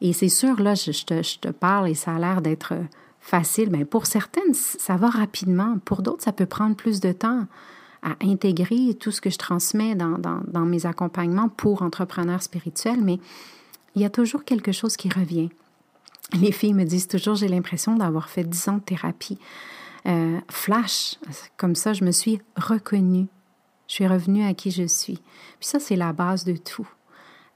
Et 0.00 0.12
c'est 0.12 0.28
sûr, 0.28 0.60
là, 0.60 0.74
je, 0.74 0.90
te, 1.04 1.22
je, 1.22 1.38
te, 1.38 1.48
parle 1.48 1.88
et 1.88 1.94
ça 1.94 2.16
a 2.16 2.18
l'air 2.18 2.42
d'être 2.42 2.74
facile. 3.20 3.70
Mais 3.70 3.84
pour 3.84 4.06
certaines, 4.06 4.52
ça 4.52 4.96
va 4.96 5.08
rapidement. 5.08 5.78
Pour 5.84 6.02
d'autres, 6.02 6.24
ça 6.24 6.32
peut 6.32 6.46
prendre 6.46 6.76
plus 6.76 7.00
de 7.00 7.12
temps 7.12 7.46
à 8.02 8.16
intégrer 8.20 8.94
tout 8.94 9.10
ce 9.10 9.20
que 9.20 9.30
je 9.30 9.38
transmets 9.38 9.94
dans, 9.94 10.18
dans, 10.18 10.42
dans 10.46 10.66
mes 10.66 10.84
accompagnements 10.84 11.48
pour 11.48 11.82
entrepreneurs 11.82 12.42
spirituels. 12.42 13.00
Mais 13.02 13.18
il 13.94 14.02
y 14.02 14.04
a 14.04 14.10
toujours 14.10 14.44
quelque 14.44 14.72
chose 14.72 14.96
qui 14.96 15.08
revient. 15.08 15.48
Les 16.32 16.52
filles 16.52 16.74
me 16.74 16.84
disent 16.84 17.08
toujours, 17.08 17.34
j'ai 17.34 17.48
l'impression 17.48 17.96
d'avoir 17.96 18.28
fait 18.28 18.44
10 18.44 18.68
ans 18.68 18.76
de 18.76 18.82
thérapie. 18.82 19.38
Euh, 20.06 20.40
flash, 20.50 21.16
comme 21.56 21.74
ça, 21.74 21.92
je 21.92 22.04
me 22.04 22.10
suis 22.10 22.40
reconnue. 22.56 23.26
Je 23.86 23.94
suis 23.94 24.06
revenue 24.06 24.44
à 24.44 24.54
qui 24.54 24.70
je 24.70 24.86
suis. 24.86 25.20
Puis 25.58 25.68
ça, 25.68 25.78
c'est 25.78 25.96
la 25.96 26.12
base 26.12 26.44
de 26.44 26.56
tout. 26.56 26.88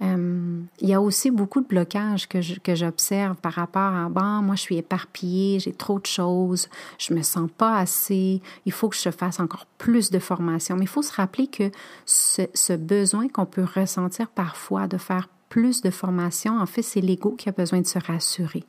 Euh, 0.01 0.61
il 0.81 0.89
y 0.89 0.95
a 0.95 1.01
aussi 1.01 1.31
beaucoup 1.31 1.61
de 1.61 1.67
blocages 1.67 2.29
que, 2.29 2.41
j'observe 2.41 3.37
par 3.37 3.53
rapport 3.55 3.93
à 3.95 4.09
bon, 4.09 4.43
moi 4.43 4.55
je 4.55 4.61
suis 4.61 4.77
éparpillée, 4.77 5.59
j'ai 5.59 5.73
trop 5.73 5.99
de 5.99 6.07
choses, 6.07 6.69
je 6.99 7.15
me 7.15 7.23
sens 7.23 7.51
pas 7.59 7.79
assez, 7.79 8.41
il 8.65 8.71
faut 8.71 8.89
que 8.89 8.97
je 8.97 9.11
fasse 9.11 9.41
encore 9.41 9.67
plus 9.77 10.11
de 10.11 10.21
formation. 10.21 10.77
Mais 10.77 10.85
il 10.85 10.89
faut 10.89 11.03
se 11.03 11.13
rappeler 11.13 11.49
que 11.49 11.73
ce, 12.07 12.43
ce 12.55 12.75
besoin 12.75 13.29
qu'on 13.29 13.47
peut 13.47 13.67
ressentir 13.75 14.29
parfois 14.29 14.87
de 14.87 14.99
faire 14.99 15.29
plus 15.49 15.81
de 15.81 15.91
formation, 15.91 16.59
en 16.59 16.67
fait, 16.67 16.83
c'est 16.83 17.01
l'ego 17.01 17.33
qui 17.33 17.49
a 17.49 17.53
besoin 17.53 17.81
de 17.81 17.87
se 17.87 17.99
rassurer. 17.99 18.65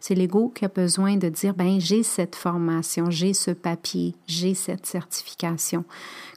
C'est 0.00 0.14
l'ego 0.14 0.50
qui 0.54 0.64
a 0.64 0.68
besoin 0.68 1.16
de 1.16 1.28
dire, 1.28 1.54
ben, 1.54 1.80
j'ai 1.80 2.02
cette 2.02 2.34
formation, 2.34 3.10
j'ai 3.10 3.34
ce 3.34 3.50
papier, 3.50 4.14
j'ai 4.26 4.54
cette 4.54 4.86
certification. 4.86 5.84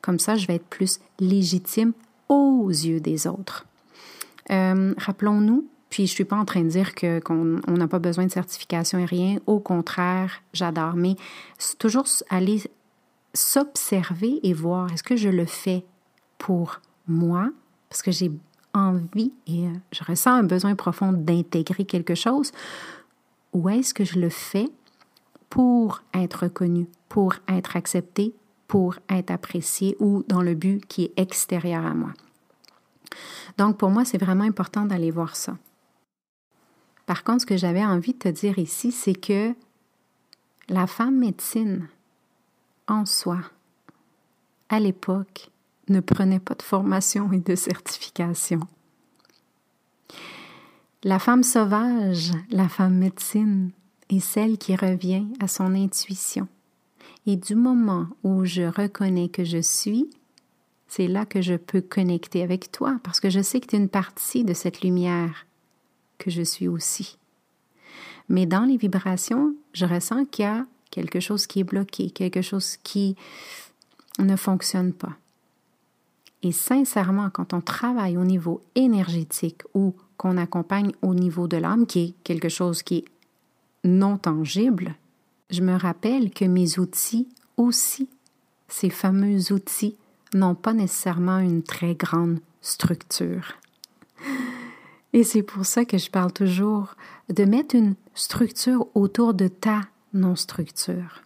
Comme 0.02 0.20
ça, 0.20 0.36
je 0.36 0.48
vais 0.48 0.56
être 0.56 0.68
plus 0.68 1.00
légitime 1.20 1.94
aux 2.28 2.70
yeux 2.70 3.00
des 3.00 3.28
autres. 3.28 3.66
Euh, 4.52 4.94
rappelons-nous, 4.98 5.66
puis 5.90 6.08
je 6.08 6.12
suis 6.12 6.26
pas 6.26 6.36
en 6.36 6.46
train 6.46 6.62
de 6.62 6.70
dire 6.70 6.96
que 6.96 7.20
qu'on 7.20 7.60
n'a 7.68 7.88
pas 7.88 8.00
besoin 8.00 8.26
de 8.26 8.32
certification 8.32 9.00
et 9.00 9.06
rien. 9.06 9.40
Au 9.48 9.60
contraire, 9.60 10.42
j'adore. 10.54 10.94
Mais 10.96 11.16
toujours 11.78 12.06
aller 12.30 12.62
s'observer 13.34 14.40
et 14.44 14.54
voir 14.54 14.92
est-ce 14.92 15.04
que 15.04 15.16
je 15.16 15.30
le 15.30 15.46
fais 15.46 15.84
pour 16.38 16.82
moi? 17.08 17.50
Parce 17.90 18.02
que 18.02 18.12
j'ai 18.12 18.32
envie 18.74 19.34
et 19.48 19.68
euh, 19.68 19.74
je 19.92 20.04
ressens 20.04 20.34
un 20.34 20.44
besoin 20.44 20.76
profond 20.76 21.12
d'intégrer 21.12 21.86
quelque 21.86 22.16
chose 22.16 22.52
ou 23.54 23.70
est-ce 23.70 23.94
que 23.94 24.06
je 24.06 24.20
le 24.20 24.30
fais 24.30 24.70
pour 25.50 26.04
être 26.14 26.44
reconnu, 26.44 26.88
pour 27.08 27.34
être 27.48 27.76
accepté, 27.76 28.34
pour 28.68 28.96
être 29.10 29.32
apprécié 29.32 29.96
ou 30.00 30.24
dans 30.28 30.42
le 30.42 30.54
but 30.54 30.86
qui 30.86 31.06
est 31.06 31.14
extérieur 31.18 31.86
à 31.86 31.94
moi? 31.94 32.14
Donc, 33.58 33.78
pour 33.78 33.90
moi, 33.90 34.06
c'est 34.06 34.20
vraiment 34.20 34.44
important 34.44 34.86
d'aller 34.86 35.12
voir 35.12 35.36
ça. 35.36 35.58
Par 37.06 37.24
contre, 37.24 37.42
ce 37.42 37.46
que 37.48 37.58
j'avais 37.58 37.84
envie 37.84 38.14
de 38.14 38.20
te 38.20 38.30
dire 38.30 38.60
ici, 38.60 38.92
c'est 38.92 39.16
que 39.16 39.56
la 40.70 40.86
femme 40.86 41.18
médecine, 41.18 41.88
en 42.88 43.06
soi, 43.06 43.40
à 44.70 44.80
l'époque, 44.80 45.50
ne 45.90 46.00
prenait 46.00 46.40
pas 46.40 46.56
de 46.56 46.62
formation 46.62 47.32
et 47.32 47.40
de 47.40 47.56
certification. 47.56 48.62
La 51.04 51.20
femme 51.20 51.44
sauvage, 51.44 52.32
la 52.50 52.68
femme 52.68 52.96
médecine, 52.96 53.72
est 54.10 54.20
celle 54.20 54.58
qui 54.58 54.76
revient 54.76 55.26
à 55.40 55.48
son 55.48 55.74
intuition. 55.76 56.48
Et 57.26 57.36
du 57.36 57.56
moment 57.56 58.08
où 58.24 58.44
je 58.46 58.64
reconnais 58.64 59.30
que 59.30 59.44
je 59.44 59.62
suis, 59.62 60.10
c'est 60.88 61.08
là 61.08 61.26
que 61.26 61.42
je 61.42 61.54
peux 61.56 61.82
connecter 61.82 62.42
avec 62.44 62.72
toi 62.72 63.00
parce 63.04 63.20
que 63.20 63.30
je 63.30 63.42
sais 63.42 63.60
que 63.60 63.68
tu 63.68 63.76
es 63.76 63.80
une 63.80 63.90
partie 63.90 64.44
de 64.44 64.54
cette 64.54 64.82
lumière 64.82 65.46
que 66.18 66.32
je 66.32 66.42
suis 66.42 66.68
aussi. 66.68 67.18
Mais 68.28 68.46
dans 68.46 68.66
les 68.66 68.78
vibrations, 68.78 69.56
je 69.74 69.86
ressens 69.86 70.26
qu'il 70.26 70.46
y 70.46 70.48
a 70.48 70.66
quelque 70.92 71.20
chose 71.20 71.48
qui 71.48 71.60
est 71.60 71.64
bloqué, 71.64 72.10
quelque 72.10 72.42
chose 72.42 72.78
qui 72.78 73.16
ne 74.18 74.36
fonctionne 74.36 74.94
pas. 74.94 75.16
Et 76.42 76.52
sincèrement, 76.52 77.30
quand 77.30 77.54
on 77.54 77.62
travaille 77.62 78.18
au 78.18 78.24
niveau 78.24 78.62
énergétique 78.76 79.62
ou 79.74 79.94
qu'on 80.18 80.38
accompagne 80.38 80.92
au 81.02 81.14
niveau 81.14 81.48
de 81.48 81.58
l'âme, 81.58 81.86
qui 81.86 82.00
est 82.00 82.14
quelque 82.24 82.50
chose 82.50 82.84
qui 82.84 82.98
est 82.98 83.06
non 83.84 84.18
tangible, 84.18 84.96
je 85.50 85.62
me 85.62 85.76
rappelle 85.76 86.32
que 86.32 86.46
mes 86.46 86.80
outils 86.80 87.28
aussi, 87.58 88.10
ces 88.68 88.90
fameux 88.90 89.52
outils, 89.52 89.96
n'ont 90.34 90.56
pas 90.56 90.74
nécessairement 90.74 91.40
une 91.40 91.64
très 91.64 91.96
grande 91.96 92.40
structure. 92.62 93.54
Et 95.14 95.24
c'est 95.24 95.44
pour 95.44 95.66
ça 95.66 95.86
que 95.86 95.98
je 95.98 96.12
parle 96.12 96.32
toujours 96.32 96.96
de 97.30 97.44
mettre 97.46 97.76
une 97.76 97.96
structure 98.14 98.88
autour 98.94 99.34
de 99.34 99.48
ta 99.48 99.82
non-structure. 100.14 101.24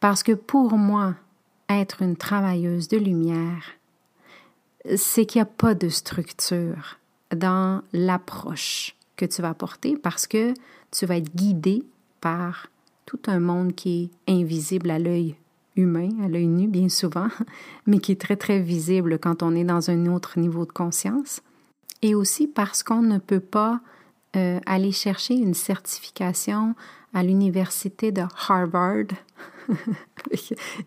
Parce 0.00 0.22
que 0.22 0.32
pour 0.32 0.72
moi, 0.78 1.14
être 1.68 2.02
une 2.02 2.16
travailleuse 2.16 2.88
de 2.88 2.96
lumière, 2.96 3.64
c'est 4.96 5.26
qu'il 5.26 5.40
n'y 5.40 5.42
a 5.42 5.46
pas 5.46 5.74
de 5.74 5.88
structure 5.88 6.98
dans 7.34 7.82
l'approche 7.92 8.96
que 9.16 9.24
tu 9.24 9.42
vas 9.42 9.50
apporter 9.50 9.96
parce 9.96 10.26
que 10.26 10.54
tu 10.90 11.06
vas 11.06 11.16
être 11.16 11.34
guidé 11.34 11.84
par 12.20 12.68
tout 13.06 13.20
un 13.26 13.40
monde 13.40 13.74
qui 13.74 14.10
est 14.26 14.32
invisible 14.32 14.90
à 14.90 14.98
l'œil 14.98 15.36
humain, 15.76 16.08
à 16.22 16.28
l'œil 16.28 16.46
nu 16.46 16.68
bien 16.68 16.88
souvent, 16.88 17.28
mais 17.86 17.98
qui 17.98 18.12
est 18.12 18.20
très 18.20 18.36
très 18.36 18.60
visible 18.60 19.18
quand 19.18 19.42
on 19.42 19.54
est 19.54 19.64
dans 19.64 19.90
un 19.90 20.06
autre 20.06 20.38
niveau 20.38 20.66
de 20.66 20.72
conscience. 20.72 21.40
Et 22.02 22.14
aussi 22.14 22.46
parce 22.46 22.82
qu'on 22.82 23.02
ne 23.02 23.18
peut 23.18 23.40
pas 23.40 23.80
euh, 24.36 24.58
aller 24.66 24.92
chercher 24.92 25.34
une 25.34 25.54
certification 25.54 26.74
à 27.14 27.22
l'université 27.22 28.12
de 28.12 28.22
Harvard. 28.48 29.06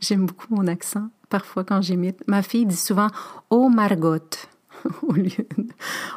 J'aime 0.02 0.26
beaucoup 0.26 0.54
mon 0.54 0.68
accent 0.68 1.10
parfois 1.30 1.64
quand 1.64 1.82
j'imite. 1.82 2.26
Ma 2.28 2.42
fille 2.42 2.66
dit 2.66 2.76
souvent 2.76 3.08
Oh 3.50 3.70
Margot 3.70 4.20
au 5.04 5.14
lieu 5.14 5.46
de 5.58 5.68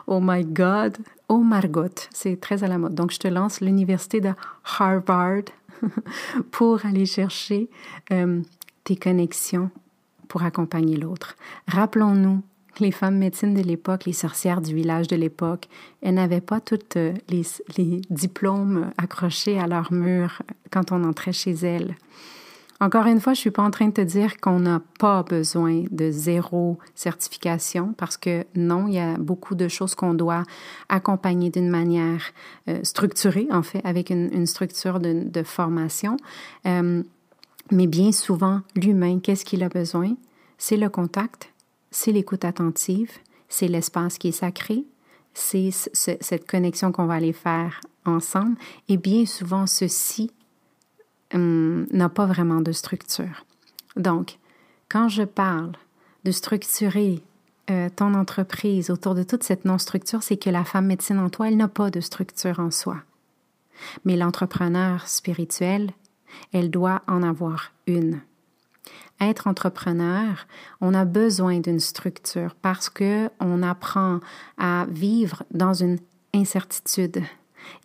Oh 0.06 0.20
my 0.22 0.44
God. 0.44 0.98
Oh 1.28 1.38
Margot. 1.38 2.08
C'est 2.12 2.40
très 2.40 2.64
à 2.64 2.68
la 2.68 2.78
mode. 2.78 2.94
Donc 2.94 3.12
je 3.12 3.18
te 3.18 3.28
lance 3.28 3.60
l'université 3.60 4.20
de 4.20 4.32
Harvard 4.78 5.44
pour 6.50 6.84
aller 6.84 7.06
chercher 7.06 7.68
euh, 8.12 8.42
tes 8.84 8.96
connexions 8.96 9.70
pour 10.28 10.42
accompagner 10.42 10.96
l'autre. 10.96 11.36
Rappelons-nous 11.68 12.42
les 12.80 12.92
femmes 12.92 13.18
médecines 13.18 13.54
de 13.54 13.62
l'époque, 13.62 14.04
les 14.04 14.12
sorcières 14.12 14.60
du 14.60 14.74
village 14.74 15.08
de 15.08 15.16
l'époque, 15.16 15.68
elles 16.00 16.14
n'avaient 16.14 16.40
pas 16.40 16.60
toutes 16.60 16.96
euh, 16.96 17.14
les, 17.28 17.42
diplômes 18.10 18.90
accrochés 18.98 19.58
à 19.58 19.66
leur 19.66 19.92
mur 19.92 20.42
quand 20.70 20.92
on 20.92 21.04
entrait 21.04 21.32
chez 21.32 21.52
elles. 21.52 21.96
Encore 22.80 23.06
une 23.06 23.20
fois, 23.20 23.34
je 23.34 23.40
suis 23.40 23.50
pas 23.50 23.64
en 23.64 23.72
train 23.72 23.88
de 23.88 23.92
te 23.92 24.00
dire 24.00 24.40
qu'on 24.40 24.60
n'a 24.60 24.80
pas 25.00 25.24
besoin 25.24 25.84
de 25.90 26.12
zéro 26.12 26.78
certification 26.94 27.92
parce 27.96 28.16
que 28.16 28.44
non, 28.54 28.86
il 28.86 28.94
y 28.94 28.98
a 29.00 29.16
beaucoup 29.18 29.56
de 29.56 29.66
choses 29.66 29.96
qu'on 29.96 30.14
doit 30.14 30.44
accompagner 30.88 31.50
d'une 31.50 31.70
manière 31.70 32.22
euh, 32.68 32.78
structurée, 32.84 33.48
en 33.50 33.64
fait, 33.64 33.80
avec 33.84 34.10
une, 34.10 34.46
structure 34.46 35.00
de, 35.00 35.24
de 35.28 35.42
formation. 35.42 36.16
Euh, 36.66 37.02
mais 37.72 37.88
bien 37.88 38.12
souvent, 38.12 38.60
l'humain, 38.76 39.18
qu'est-ce 39.18 39.44
qu'il 39.44 39.64
a 39.64 39.68
besoin? 39.68 40.14
C'est 40.56 40.76
le 40.76 40.88
contact, 40.88 41.52
c'est 41.90 42.12
l'écoute 42.12 42.44
attentive, 42.44 43.10
c'est 43.48 43.68
l'espace 43.68 44.18
qui 44.18 44.28
est 44.28 44.32
sacré, 44.32 44.84
c'est 45.34 45.70
cette 45.70 46.46
connexion 46.48 46.92
qu'on 46.92 47.06
va 47.06 47.14
aller 47.14 47.32
faire 47.32 47.80
ensemble. 48.04 48.56
Et 48.88 48.96
bien 48.96 49.26
souvent, 49.26 49.66
ceci 49.66 50.30
hum, 51.34 51.86
n'a 51.90 52.08
pas 52.08 52.26
vraiment 52.26 52.60
de 52.60 52.72
structure. 52.72 53.44
Donc, 53.96 54.38
quand 54.88 55.08
je 55.08 55.24
parle 55.24 55.72
de 56.24 56.30
structurer 56.30 57.22
euh, 57.70 57.88
ton 57.94 58.14
entreprise 58.14 58.90
autour 58.90 59.14
de 59.14 59.22
toute 59.22 59.42
cette 59.42 59.64
non-structure, 59.64 60.22
c'est 60.22 60.36
que 60.36 60.50
la 60.50 60.64
femme 60.64 60.86
médecine 60.86 61.18
en 61.18 61.28
toi, 61.28 61.48
elle 61.48 61.56
n'a 61.56 61.68
pas 61.68 61.90
de 61.90 62.00
structure 62.00 62.60
en 62.60 62.70
soi. 62.70 62.96
Mais 64.04 64.16
l'entrepreneur 64.16 65.06
spirituel, 65.06 65.90
elle 66.52 66.70
doit 66.70 67.02
en 67.06 67.22
avoir 67.22 67.72
une. 67.86 68.20
Être 69.20 69.48
entrepreneur, 69.48 70.46
on 70.80 70.94
a 70.94 71.04
besoin 71.04 71.58
d'une 71.58 71.80
structure 71.80 72.54
parce 72.54 72.88
que 72.88 73.28
on 73.40 73.62
apprend 73.62 74.20
à 74.56 74.86
vivre 74.88 75.42
dans 75.50 75.74
une 75.74 75.98
incertitude. 76.34 77.22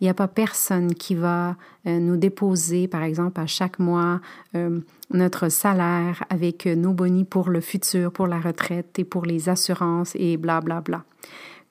Il 0.00 0.04
n'y 0.04 0.10
a 0.10 0.14
pas 0.14 0.28
personne 0.28 0.94
qui 0.94 1.14
va 1.14 1.56
euh, 1.86 1.98
nous 1.98 2.16
déposer, 2.16 2.88
par 2.88 3.02
exemple, 3.02 3.40
à 3.40 3.46
chaque 3.46 3.78
mois 3.78 4.20
euh, 4.54 4.80
notre 5.10 5.48
salaire 5.48 6.24
avec 6.30 6.66
nos 6.66 6.92
bonis 6.92 7.24
pour 7.24 7.50
le 7.50 7.60
futur, 7.60 8.12
pour 8.12 8.26
la 8.26 8.40
retraite 8.40 8.98
et 8.98 9.04
pour 9.04 9.24
les 9.24 9.48
assurances 9.48 10.14
et 10.16 10.36
blablabla. 10.36 10.80
Bla, 10.80 10.98
bla. 10.98 11.04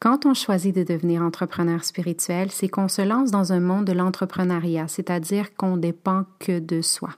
Quand 0.04 0.26
on 0.26 0.34
choisit 0.34 0.76
de 0.76 0.84
devenir 0.84 1.22
entrepreneur 1.22 1.82
spirituel, 1.86 2.52
c'est 2.52 2.68
qu'on 2.68 2.90
se 2.90 3.02
lance 3.02 3.32
dans 3.32 3.54
un 3.54 3.62
monde 3.62 3.86
de 3.86 3.94
l'entrepreneuriat, 3.94 4.90
c'est-à-dire 4.90 5.56
qu'on 5.56 5.78
dépend 5.78 6.26
que 6.40 6.60
de 6.60 6.82
soi. 6.82 7.12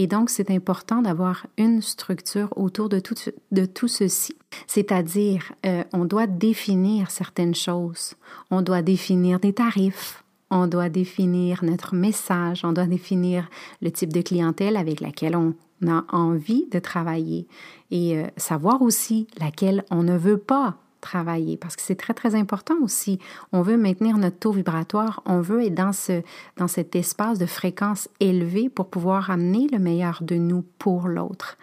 Et 0.00 0.06
donc, 0.06 0.30
c'est 0.30 0.52
important 0.52 1.02
d'avoir 1.02 1.48
une 1.56 1.82
structure 1.82 2.56
autour 2.56 2.88
de 2.88 3.00
tout, 3.00 3.16
de 3.50 3.64
tout 3.64 3.88
ceci. 3.88 4.36
C'est-à-dire, 4.68 5.52
euh, 5.66 5.82
on 5.92 6.04
doit 6.04 6.28
définir 6.28 7.10
certaines 7.10 7.56
choses. 7.56 8.14
On 8.52 8.62
doit 8.62 8.80
définir 8.80 9.40
des 9.40 9.52
tarifs. 9.52 10.22
On 10.50 10.68
doit 10.68 10.88
définir 10.88 11.64
notre 11.64 11.96
message. 11.96 12.64
On 12.64 12.72
doit 12.72 12.86
définir 12.86 13.50
le 13.82 13.90
type 13.90 14.12
de 14.12 14.22
clientèle 14.22 14.76
avec 14.76 15.00
laquelle 15.00 15.34
on 15.34 15.54
a 15.88 16.04
envie 16.12 16.68
de 16.70 16.78
travailler. 16.78 17.48
Et 17.90 18.18
euh, 18.18 18.28
savoir 18.36 18.82
aussi 18.82 19.26
laquelle 19.40 19.84
on 19.90 20.04
ne 20.04 20.16
veut 20.16 20.38
pas 20.38 20.76
travailler 21.00 21.56
parce 21.56 21.76
que 21.76 21.82
c'est 21.82 21.96
très, 21.96 22.14
très 22.14 22.34
important 22.34 22.76
aussi. 22.82 23.18
On 23.52 23.62
veut 23.62 23.76
maintenir 23.76 24.18
notre 24.18 24.38
taux 24.38 24.52
vibratoire, 24.52 25.22
on 25.26 25.40
veut 25.40 25.64
être 25.64 25.74
dans, 25.74 25.92
ce, 25.92 26.22
dans 26.56 26.68
cet 26.68 26.96
espace 26.96 27.38
de 27.38 27.46
fréquence 27.46 28.08
élevée 28.20 28.68
pour 28.68 28.88
pouvoir 28.88 29.30
amener 29.30 29.68
le 29.72 29.78
meilleur 29.78 30.18
de 30.22 30.36
nous 30.36 30.64
pour 30.78 31.08
l'autre. 31.08 31.56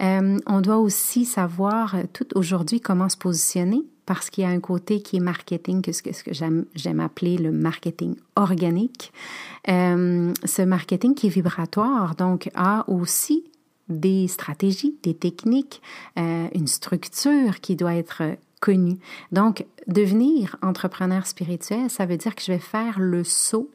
Euh, 0.00 0.38
on 0.46 0.60
doit 0.60 0.78
aussi 0.78 1.24
savoir 1.24 1.94
euh, 1.94 2.02
tout 2.12 2.26
aujourd'hui 2.34 2.80
comment 2.80 3.08
se 3.08 3.16
positionner 3.16 3.82
parce 4.06 4.30
qu'il 4.30 4.44
y 4.44 4.46
a 4.46 4.50
un 4.50 4.60
côté 4.60 5.02
qui 5.02 5.18
est 5.18 5.20
marketing, 5.20 5.82
que 5.82 5.92
ce 5.92 6.02
que, 6.02 6.10
que 6.10 6.32
j'aime 6.32 7.00
appeler 7.00 7.36
le 7.36 7.52
marketing 7.52 8.16
organique. 8.34 9.12
Euh, 9.68 10.32
ce 10.44 10.62
marketing 10.62 11.14
qui 11.14 11.28
est 11.28 11.30
vibratoire, 11.30 12.16
donc, 12.16 12.50
a 12.54 12.84
aussi 12.90 13.44
des 13.88 14.26
stratégies, 14.26 14.96
des 15.02 15.14
techniques, 15.14 15.82
une 16.16 16.68
structure 16.68 17.60
qui 17.60 17.74
doit 17.74 17.94
être 17.94 18.22
connu. 18.60 18.98
Donc, 19.32 19.66
devenir 19.86 20.56
entrepreneur 20.62 21.26
spirituel, 21.26 21.90
ça 21.90 22.06
veut 22.06 22.16
dire 22.16 22.34
que 22.34 22.42
je 22.42 22.52
vais 22.52 22.58
faire 22.58 23.00
le 23.00 23.24
saut 23.24 23.70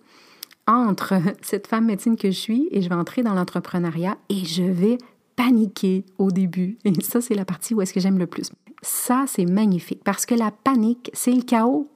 entre 0.67 1.15
cette 1.41 1.67
femme 1.67 1.85
médecine 1.85 2.15
que 2.15 2.31
je 2.31 2.39
suis 2.39 2.67
et 2.71 2.81
je 2.81 2.89
vais 2.89 2.95
entrer 2.95 3.23
dans 3.23 3.33
l'entrepreneuriat 3.33 4.17
et 4.29 4.45
je 4.45 4.63
vais 4.63 4.97
paniquer 5.35 6.05
au 6.17 6.31
début. 6.31 6.77
Et 6.85 6.93
ça, 7.01 7.21
c'est 7.21 7.35
la 7.35 7.45
partie 7.45 7.73
où 7.73 7.81
est-ce 7.81 7.93
que 7.93 7.99
j'aime 7.99 8.19
le 8.19 8.27
plus. 8.27 8.51
Ça, 8.81 9.25
c'est 9.27 9.45
magnifique 9.45 10.03
parce 10.03 10.25
que 10.25 10.35
la 10.35 10.51
panique, 10.51 11.09
c'est 11.13 11.33
le 11.33 11.41
chaos. 11.41 11.89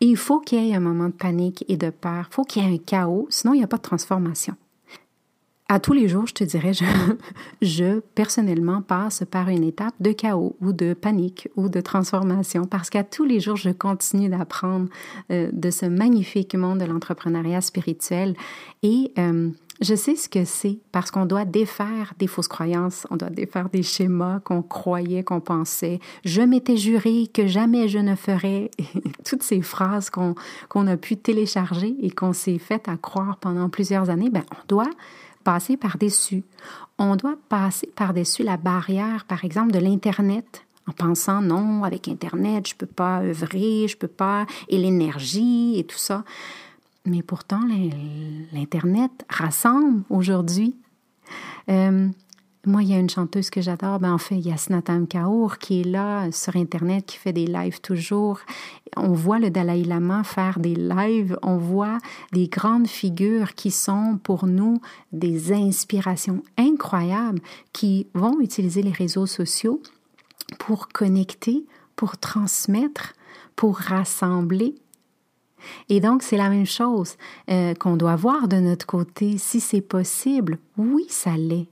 Il 0.00 0.16
faut 0.16 0.40
qu'il 0.40 0.64
y 0.64 0.70
ait 0.70 0.74
un 0.74 0.80
moment 0.80 1.08
de 1.08 1.14
panique 1.14 1.64
et 1.68 1.76
de 1.76 1.90
peur. 1.90 2.26
Il 2.30 2.34
faut 2.34 2.44
qu'il 2.44 2.62
y 2.62 2.66
ait 2.66 2.74
un 2.74 2.78
chaos, 2.78 3.26
sinon 3.30 3.54
il 3.54 3.58
n'y 3.58 3.64
a 3.64 3.68
pas 3.68 3.76
de 3.76 3.82
transformation 3.82 4.56
à 5.68 5.80
tous 5.80 5.94
les 5.94 6.08
jours, 6.08 6.26
je 6.26 6.34
te 6.34 6.44
dirais, 6.44 6.72
je, 7.62 8.00
personnellement 8.14 8.82
passe 8.82 9.24
par 9.30 9.48
une 9.48 9.64
étape 9.64 9.94
de 9.98 10.12
chaos 10.12 10.56
ou 10.60 10.72
de 10.72 10.92
panique 10.92 11.48
ou 11.56 11.68
de 11.68 11.80
transformation 11.80 12.64
parce 12.64 12.90
qu'à 12.90 13.02
tous 13.02 13.24
les 13.24 13.40
jours, 13.40 13.56
je 13.56 13.70
continue 13.70 14.28
d'apprendre 14.28 14.88
euh, 15.30 15.50
de 15.52 15.70
ce 15.70 15.86
magnifique 15.86 16.54
monde 16.54 16.80
de 16.80 16.84
l'entrepreneuriat 16.84 17.62
spirituel 17.62 18.34
et 18.82 19.12
euh, 19.18 19.50
je 19.80 19.94
sais 19.94 20.16
ce 20.16 20.28
que 20.28 20.44
c'est 20.44 20.78
parce 20.92 21.10
qu'on 21.10 21.24
doit 21.24 21.46
défaire 21.46 22.12
des 22.18 22.26
fausses 22.26 22.48
croyances, 22.48 23.06
on 23.10 23.16
doit 23.16 23.30
défaire 23.30 23.70
des 23.70 23.82
schémas 23.82 24.40
qu'on 24.40 24.62
croyait, 24.62 25.24
qu'on 25.24 25.40
pensait. 25.40 25.98
Je 26.24 26.42
m'étais 26.42 26.76
juré 26.76 27.26
que 27.32 27.46
jamais 27.46 27.88
je 27.88 27.98
ne 27.98 28.14
ferais 28.14 28.70
toutes 29.24 29.42
ces 29.42 29.62
phrases 29.62 30.10
qu'on 30.10 30.86
a 30.86 30.96
pu 30.98 31.16
télécharger 31.16 31.96
et 32.00 32.10
qu'on 32.10 32.34
s'est 32.34 32.58
fait 32.58 32.86
à 32.86 32.96
croire 32.96 33.38
pendant 33.38 33.68
plusieurs 33.70 34.10
années. 34.10 34.30
Ben, 34.30 34.44
on 34.52 34.66
doit 34.68 34.90
passer 35.44 35.76
par-dessus. 35.76 36.42
On 36.98 37.16
doit 37.16 37.36
passer 37.48 37.90
par-dessus 37.94 38.42
la 38.42 38.56
barrière, 38.56 39.24
par 39.26 39.44
exemple, 39.44 39.72
de 39.72 39.78
l'Internet, 39.78 40.64
en 40.86 40.92
pensant 40.92 41.40
non, 41.40 41.84
avec 41.84 42.08
Internet, 42.08 42.68
je 42.68 42.74
ne 42.74 42.78
peux 42.78 42.86
pas 42.86 43.20
œuvrer, 43.20 43.86
je 43.88 43.96
peux 43.96 44.08
pas, 44.08 44.46
et 44.68 44.78
l'énergie 44.78 45.78
et 45.78 45.84
tout 45.84 45.98
ça. 45.98 46.24
Mais 47.06 47.22
pourtant, 47.22 47.60
l'Internet 48.52 49.12
rassemble 49.28 50.02
aujourd'hui. 50.10 50.74
Euh, 51.68 52.08
moi, 52.66 52.82
il 52.82 52.90
y 52.90 52.94
a 52.94 52.98
une 52.98 53.10
chanteuse 53.10 53.50
que 53.50 53.60
j'adore. 53.60 53.98
Ben, 53.98 54.12
en 54.12 54.18
fait, 54.18 54.36
il 54.36 54.46
y 54.46 54.52
a 54.52 54.56
Snatam 54.56 55.06
Kaur 55.06 55.58
qui 55.58 55.80
est 55.80 55.84
là 55.84 56.30
sur 56.32 56.56
Internet, 56.56 57.04
qui 57.06 57.18
fait 57.18 57.32
des 57.32 57.46
lives 57.46 57.80
toujours. 57.80 58.40
On 58.96 59.12
voit 59.12 59.38
le 59.38 59.50
Dalai 59.50 59.84
Lama 59.84 60.24
faire 60.24 60.58
des 60.58 60.74
lives. 60.74 61.38
On 61.42 61.56
voit 61.56 61.98
des 62.32 62.48
grandes 62.48 62.86
figures 62.86 63.54
qui 63.54 63.70
sont 63.70 64.18
pour 64.22 64.46
nous 64.46 64.80
des 65.12 65.52
inspirations 65.52 66.42
incroyables, 66.56 67.40
qui 67.72 68.06
vont 68.14 68.40
utiliser 68.40 68.82
les 68.82 68.92
réseaux 68.92 69.26
sociaux 69.26 69.82
pour 70.58 70.88
connecter, 70.88 71.64
pour 71.96 72.16
transmettre, 72.16 73.14
pour 73.56 73.76
rassembler. 73.76 74.74
Et 75.88 76.00
donc, 76.00 76.22
c'est 76.22 76.36
la 76.36 76.50
même 76.50 76.66
chose 76.66 77.16
euh, 77.50 77.74
qu'on 77.74 77.96
doit 77.96 78.16
voir 78.16 78.48
de 78.48 78.56
notre 78.56 78.86
côté. 78.86 79.38
Si 79.38 79.60
c'est 79.60 79.80
possible, 79.80 80.58
oui, 80.76 81.06
ça 81.08 81.36
l'est. 81.36 81.68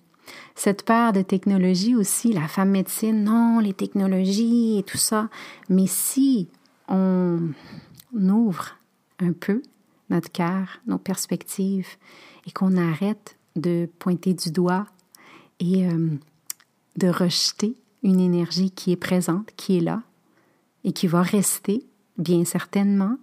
Cette 0.54 0.84
peur 0.84 1.12
de 1.12 1.22
technologie 1.22 1.94
aussi, 1.94 2.32
la 2.32 2.48
femme 2.48 2.70
médecine, 2.70 3.24
non, 3.24 3.58
les 3.58 3.74
technologies 3.74 4.78
et 4.78 4.82
tout 4.82 4.98
ça. 4.98 5.28
Mais 5.68 5.86
si 5.86 6.48
on 6.88 7.52
ouvre 8.12 8.76
un 9.18 9.32
peu 9.32 9.62
notre 10.10 10.30
cœur, 10.30 10.80
nos 10.86 10.98
perspectives, 10.98 11.88
et 12.46 12.50
qu'on 12.50 12.76
arrête 12.76 13.36
de 13.56 13.88
pointer 13.98 14.34
du 14.34 14.50
doigt 14.50 14.86
et 15.60 15.86
euh, 15.86 16.08
de 16.96 17.08
rejeter 17.08 17.76
une 18.02 18.20
énergie 18.20 18.70
qui 18.70 18.92
est 18.92 18.96
présente, 18.96 19.50
qui 19.56 19.78
est 19.78 19.80
là, 19.80 20.02
et 20.84 20.92
qui 20.92 21.06
va 21.06 21.22
rester, 21.22 21.86
bien 22.18 22.44
certainement, 22.44 23.16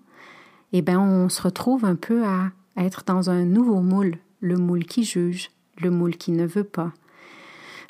eh 0.72 0.82
bien, 0.82 1.00
on 1.00 1.30
se 1.30 1.42
retrouve 1.42 1.86
un 1.86 1.96
peu 1.96 2.26
à 2.26 2.52
être 2.78 3.04
dans 3.06 3.30
un 3.30 3.44
nouveau 3.44 3.82
moule, 3.82 4.18
le 4.40 4.58
moule 4.58 4.86
qui 4.86 5.04
juge, 5.04 5.50
le 5.82 5.92
moule 5.92 6.18
qui 6.18 6.32
ne 6.32 6.46
veut 6.46 6.64
pas. 6.64 6.92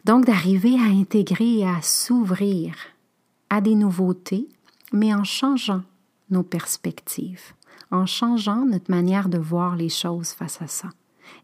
Donc 0.05 0.25
d'arriver 0.25 0.75
à 0.75 0.83
intégrer 0.83 1.59
et 1.59 1.67
à 1.67 1.81
s'ouvrir 1.81 2.75
à 3.49 3.61
des 3.61 3.75
nouveautés, 3.75 4.47
mais 4.93 5.13
en 5.13 5.23
changeant 5.23 5.81
nos 6.29 6.43
perspectives, 6.43 7.53
en 7.91 8.05
changeant 8.05 8.65
notre 8.65 8.91
manière 8.91 9.29
de 9.29 9.37
voir 9.37 9.75
les 9.75 9.89
choses 9.89 10.29
face 10.29 10.61
à 10.61 10.67
ça, 10.67 10.89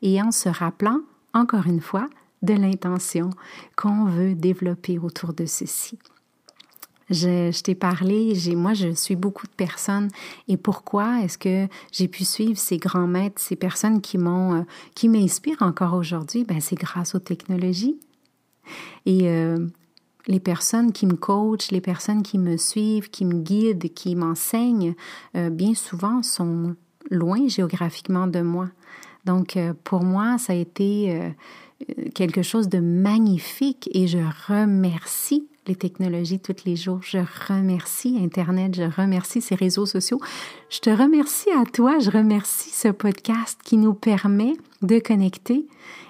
et 0.01 0.21
en 0.21 0.31
se 0.31 0.49
rappelant, 0.49 1.01
encore 1.33 1.65
une 1.65 1.81
fois, 1.81 2.07
de 2.41 2.53
l'intention 2.53 3.31
qu'on 3.75 4.05
veut 4.05 4.35
développer 4.35 4.99
autour 4.99 5.33
de 5.33 5.45
ceci. 5.45 5.97
Je, 7.09 7.61
t'ai 7.61 7.75
parlé, 7.75 8.33
moi 8.55 8.73
je 8.73 8.93
suis 8.93 9.15
beaucoup 9.15 9.45
de 9.45 9.51
personnes 9.51 10.09
et 10.47 10.57
pourquoi 10.57 11.21
est-ce 11.21 11.37
que 11.37 11.67
j'ai 11.91 12.07
pu 12.07 12.25
suivre 12.25 12.57
ces 12.57 12.77
grands 12.77 13.05
maîtres, 13.05 13.39
ces 13.39 13.55
personnes 13.55 14.01
qui 14.01 14.17
m'ont, 14.17 14.55
euh, 14.55 14.61
qui 14.95 15.07
m'inspirent 15.07 15.61
encore 15.61 15.93
aujourd'hui? 15.93 16.45
Ben 16.45 16.59
c'est 16.59 16.75
grâce 16.75 17.13
aux 17.13 17.19
technologies. 17.19 17.99
Et 19.05 19.29
euh, 19.29 19.67
les 20.25 20.39
personnes 20.39 20.91
qui 20.91 21.05
me 21.05 21.13
coachent, 21.13 21.69
les 21.69 21.81
personnes 21.81 22.23
qui 22.23 22.39
me 22.39 22.57
suivent, 22.57 23.11
qui 23.11 23.25
me 23.25 23.35
guident, 23.35 23.93
qui 23.93 24.15
m'enseignent, 24.15 24.95
euh, 25.37 25.51
bien 25.51 25.75
souvent 25.75 26.23
sont 26.23 26.75
loin 27.11 27.47
géographiquement 27.47 28.25
de 28.25 28.41
moi. 28.41 28.69
Donc 29.25 29.57
pour 29.83 30.03
moi, 30.03 30.37
ça 30.37 30.53
a 30.53 30.55
été 30.55 31.33
quelque 32.13 32.43
chose 32.43 32.69
de 32.69 32.77
magnifique 32.77 33.89
et 33.91 34.05
je 34.05 34.19
remercie 34.47 35.47
les 35.67 35.75
technologies 35.75 36.39
tous 36.39 36.65
les 36.65 36.75
jours. 36.75 36.99
Je 37.01 37.19
remercie 37.47 38.17
Internet, 38.21 38.75
je 38.75 38.83
remercie 38.83 39.41
ces 39.41 39.55
réseaux 39.55 39.85
sociaux. 39.85 40.19
Je 40.69 40.79
te 40.79 40.89
remercie 40.89 41.49
à 41.51 41.65
toi, 41.65 41.99
je 41.99 42.09
remercie 42.09 42.69
ce 42.69 42.89
podcast 42.89 43.59
qui 43.63 43.77
nous 43.77 43.93
permet 43.93 44.53
de 44.81 44.99
connecter 44.99 45.67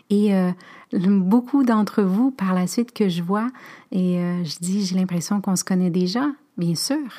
et 0.09 0.35
euh, 0.35 0.51
beaucoup 0.93 1.63
d'entre 1.63 2.03
vous 2.03 2.31
par 2.31 2.53
la 2.53 2.67
suite 2.67 2.93
que 2.93 3.09
je 3.09 3.23
vois 3.23 3.47
et 3.91 4.19
euh, 4.19 4.43
je 4.43 4.57
dis 4.59 4.85
j'ai 4.85 4.95
l'impression 4.95 5.41
qu'on 5.41 5.55
se 5.55 5.63
connaît 5.63 5.89
déjà, 5.89 6.27
bien 6.57 6.75
sûr, 6.75 7.09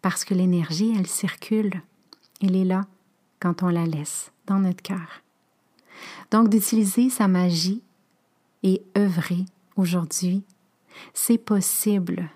parce 0.00 0.24
que 0.24 0.34
l'énergie 0.34 0.94
elle 0.98 1.06
circule, 1.06 1.82
elle 2.42 2.56
est 2.56 2.64
là 2.64 2.86
quand 3.40 3.62
on 3.62 3.68
la 3.68 3.86
laisse 3.86 4.32
dans 4.46 4.58
notre 4.58 4.82
cœur. 4.82 5.22
Donc 6.30 6.48
d'utiliser 6.48 7.10
sa 7.10 7.28
magie 7.28 7.82
et 8.62 8.82
œuvrer 8.96 9.44
aujourd'hui, 9.76 10.42
c'est 11.14 11.38
possible. 11.38 12.28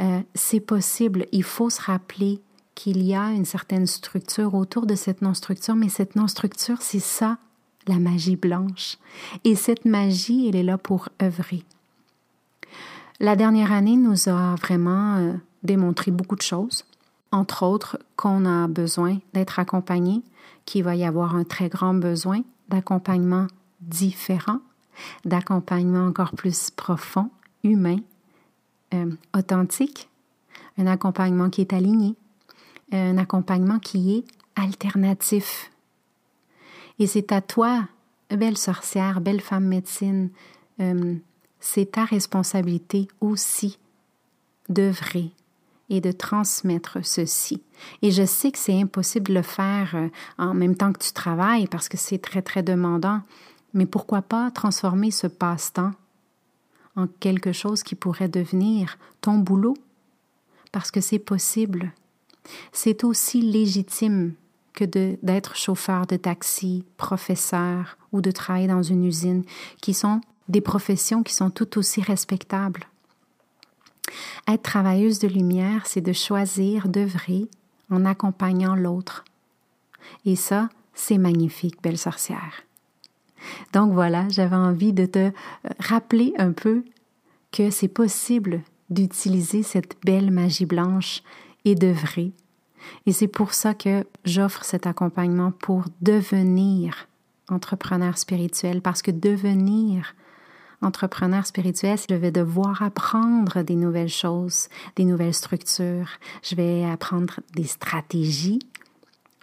Euh, 0.00 0.20
c'est 0.34 0.60
possible. 0.60 1.26
Il 1.32 1.44
faut 1.44 1.70
se 1.70 1.80
rappeler 1.80 2.40
qu'il 2.74 3.02
y 3.02 3.14
a 3.14 3.30
une 3.30 3.44
certaine 3.44 3.86
structure 3.86 4.54
autour 4.54 4.86
de 4.86 4.94
cette 4.94 5.22
non-structure, 5.22 5.74
mais 5.74 5.88
cette 5.88 6.16
non-structure, 6.16 6.80
c'est 6.80 6.98
ça, 6.98 7.38
la 7.86 7.98
magie 7.98 8.36
blanche. 8.36 8.96
Et 9.44 9.54
cette 9.54 9.84
magie, 9.84 10.48
elle 10.48 10.56
est 10.56 10.62
là 10.62 10.78
pour 10.78 11.08
œuvrer. 11.20 11.64
La 13.20 13.36
dernière 13.36 13.72
année 13.72 13.96
nous 13.96 14.28
a 14.28 14.56
vraiment 14.56 15.16
euh, 15.16 15.34
démontré 15.62 16.10
beaucoup 16.10 16.36
de 16.36 16.42
choses, 16.42 16.84
entre 17.30 17.64
autres 17.64 17.98
qu'on 18.16 18.44
a 18.46 18.66
besoin 18.66 19.18
d'être 19.32 19.58
accompagné, 19.58 20.22
qu'il 20.64 20.84
va 20.84 20.96
y 20.96 21.04
avoir 21.04 21.36
un 21.36 21.44
très 21.44 21.68
grand 21.68 21.94
besoin 21.94 22.40
d'accompagnement 22.68 23.46
différent, 23.80 24.58
d'accompagnement 25.24 26.06
encore 26.06 26.32
plus 26.32 26.70
profond, 26.70 27.30
humain, 27.62 27.98
euh, 28.94 29.10
authentique, 29.36 30.08
un 30.78 30.86
accompagnement 30.86 31.50
qui 31.50 31.60
est 31.60 31.72
aligné, 31.72 32.14
un 32.92 33.18
accompagnement 33.18 33.78
qui 33.78 34.16
est 34.16 34.24
alternatif. 34.56 35.70
Et 36.98 37.06
c'est 37.06 37.32
à 37.32 37.40
toi, 37.40 37.88
belle 38.30 38.58
sorcière, 38.58 39.20
belle 39.20 39.40
femme 39.40 39.66
médecine, 39.66 40.30
euh, 40.80 41.14
c'est 41.60 41.92
ta 41.92 42.04
responsabilité 42.04 43.08
aussi 43.20 43.78
d'œuvrer 44.68 45.30
et 45.88 46.00
de 46.00 46.12
transmettre 46.12 46.98
ceci. 47.02 47.62
Et 48.02 48.10
je 48.10 48.24
sais 48.24 48.50
que 48.50 48.58
c'est 48.58 48.80
impossible 48.80 49.28
de 49.28 49.34
le 49.34 49.42
faire 49.42 49.92
euh, 49.94 50.08
en 50.38 50.54
même 50.54 50.76
temps 50.76 50.92
que 50.92 51.02
tu 51.02 51.12
travailles 51.12 51.66
parce 51.66 51.88
que 51.88 51.96
c'est 51.96 52.18
très, 52.18 52.42
très 52.42 52.62
demandant. 52.62 53.20
Mais 53.74 53.86
pourquoi 53.86 54.22
pas 54.22 54.50
transformer 54.50 55.10
ce 55.10 55.26
passe-temps 55.26 55.92
en 56.96 57.06
quelque 57.06 57.52
chose 57.52 57.82
qui 57.82 57.94
pourrait 57.94 58.28
devenir 58.28 58.98
ton 59.20 59.38
boulot? 59.38 59.76
Parce 60.72 60.90
que 60.90 61.00
c'est 61.00 61.18
possible. 61.18 61.92
C'est 62.72 63.04
aussi 63.04 63.40
légitime 63.40 64.34
que 64.72 64.84
d'être 64.84 65.56
chauffeur 65.56 66.06
de 66.06 66.16
taxi, 66.16 66.84
professeur 66.96 67.98
ou 68.10 68.20
de 68.20 68.30
travailler 68.30 68.68
dans 68.68 68.82
une 68.82 69.04
usine, 69.04 69.44
qui 69.80 69.94
sont 69.94 70.20
des 70.48 70.60
professions 70.60 71.22
qui 71.22 71.34
sont 71.34 71.50
tout 71.50 71.78
aussi 71.78 72.00
respectables. 72.02 72.88
Être 74.48 74.62
travailleuse 74.62 75.18
de 75.18 75.28
lumière, 75.28 75.86
c'est 75.86 76.00
de 76.00 76.12
choisir 76.12 76.88
d'œuvrer 76.88 77.48
en 77.90 78.04
accompagnant 78.04 78.74
l'autre. 78.74 79.24
Et 80.24 80.36
ça, 80.36 80.68
c'est 80.94 81.18
magnifique, 81.18 81.80
belle 81.82 81.98
sorcière. 81.98 82.62
Donc 83.72 83.92
voilà, 83.92 84.28
j'avais 84.28 84.56
envie 84.56 84.92
de 84.92 85.06
te 85.06 85.18
euh, 85.18 85.30
rappeler 85.78 86.34
un 86.38 86.52
peu 86.52 86.84
que 87.50 87.70
c'est 87.70 87.88
possible 87.88 88.62
d'utiliser 88.90 89.62
cette 89.62 89.96
belle 90.04 90.30
magie 90.30 90.66
blanche 90.66 91.22
et 91.64 91.74
d'œuvrer. 91.74 92.32
Et 93.06 93.12
c'est 93.12 93.28
pour 93.28 93.54
ça 93.54 93.74
que 93.74 94.06
j'offre 94.24 94.64
cet 94.64 94.86
accompagnement 94.86 95.52
pour 95.52 95.84
devenir 96.00 97.08
entrepreneur 97.48 98.16
spirituel, 98.18 98.80
parce 98.80 99.02
que 99.02 99.10
devenir 99.10 100.14
entrepreneur 100.80 101.46
spirituel, 101.46 101.98
je 102.08 102.14
vais 102.14 102.32
devoir 102.32 102.82
apprendre 102.82 103.62
des 103.62 103.76
nouvelles 103.76 104.08
choses, 104.08 104.68
des 104.96 105.04
nouvelles 105.04 105.34
structures. 105.34 106.08
Je 106.42 106.54
vais 106.56 106.84
apprendre 106.84 107.40
des 107.54 107.64
stratégies, 107.64 108.60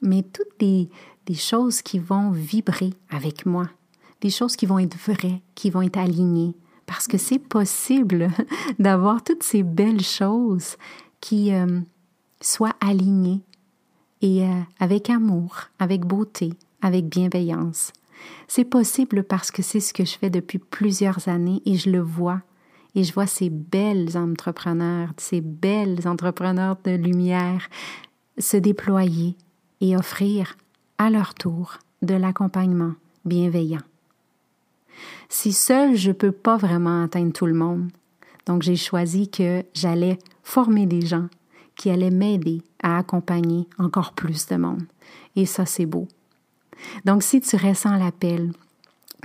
mais 0.01 0.23
toutes 0.23 0.59
des, 0.59 0.89
des 1.25 1.35
choses 1.35 1.81
qui 1.81 1.99
vont 1.99 2.31
vibrer 2.31 2.93
avec 3.09 3.45
moi, 3.45 3.69
des 4.21 4.29
choses 4.29 4.55
qui 4.55 4.65
vont 4.65 4.79
être 4.79 4.97
vraies, 4.97 5.41
qui 5.55 5.69
vont 5.69 5.81
être 5.81 5.97
alignées, 5.97 6.55
parce 6.85 7.07
que 7.07 7.17
c'est 7.17 7.39
possible 7.39 8.29
d'avoir 8.79 9.23
toutes 9.23 9.43
ces 9.43 9.63
belles 9.63 10.03
choses 10.03 10.75
qui 11.21 11.53
euh, 11.53 11.79
soient 12.41 12.75
alignées 12.81 13.41
et 14.21 14.43
euh, 14.43 14.61
avec 14.79 15.09
amour, 15.09 15.69
avec 15.79 16.01
beauté, 16.01 16.53
avec 16.81 17.07
bienveillance. 17.07 17.93
C'est 18.47 18.65
possible 18.65 19.23
parce 19.23 19.51
que 19.51 19.61
c'est 19.61 19.79
ce 19.79 19.93
que 19.93 20.05
je 20.05 20.17
fais 20.17 20.29
depuis 20.29 20.59
plusieurs 20.59 21.27
années 21.27 21.61
et 21.65 21.75
je 21.75 21.89
le 21.89 22.01
vois. 22.01 22.41
Et 22.95 23.03
je 23.03 23.13
vois 23.13 23.27
ces 23.27 23.49
belles 23.49 24.17
entrepreneurs, 24.17 25.13
ces 25.17 25.41
belles 25.41 26.07
entrepreneurs 26.07 26.77
de 26.83 26.91
lumière 26.91 27.69
se 28.39 28.57
déployer 28.57 29.35
et 29.81 29.95
offrir 29.95 30.57
à 30.97 31.09
leur 31.09 31.33
tour 31.33 31.77
de 32.01 32.15
l'accompagnement 32.15 32.93
bienveillant. 33.25 33.81
Si 35.29 35.53
seul 35.53 35.95
je 35.95 36.09
ne 36.09 36.13
peux 36.13 36.31
pas 36.31 36.57
vraiment 36.57 37.03
atteindre 37.03 37.33
tout 37.33 37.45
le 37.45 37.53
monde, 37.53 37.89
donc 38.45 38.63
j'ai 38.63 38.75
choisi 38.75 39.29
que 39.29 39.63
j'allais 39.73 40.17
former 40.43 40.85
des 40.85 41.05
gens 41.05 41.27
qui 41.75 41.89
allaient 41.89 42.09
m'aider 42.09 42.61
à 42.83 42.97
accompagner 42.97 43.67
encore 43.77 44.13
plus 44.13 44.47
de 44.47 44.55
monde. 44.57 44.83
Et 45.35 45.45
ça, 45.45 45.65
c'est 45.65 45.85
beau. 45.85 46.07
Donc, 47.05 47.23
si 47.23 47.39
tu 47.41 47.55
ressens 47.55 47.97
l'appel, 47.97 48.51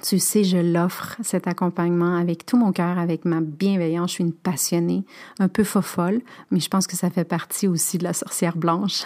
tu 0.03 0.19
sais, 0.19 0.45
je 0.45 0.59
l'offre, 0.59 1.17
cet 1.23 1.47
accompagnement, 1.47 2.17
avec 2.17 2.45
tout 2.45 2.57
mon 2.57 2.73
cœur, 2.73 2.99
avec 2.99 3.25
ma 3.25 3.41
bienveillance. 3.41 4.11
Je 4.11 4.15
suis 4.15 4.25
une 4.25 4.33
passionnée, 4.33 5.05
un 5.39 5.49
peu 5.49 5.65
fofolle, 5.65 6.21
mais 6.51 6.61
je 6.61 6.69
pense 6.69 6.87
que 6.87 6.97
ça 6.97 7.11
fait 7.11 7.25
partie 7.25 7.69
aussi 7.69 7.99
de 7.99 8.05
la 8.05 8.13
sorcière 8.13 8.57
blanche. 8.57 9.05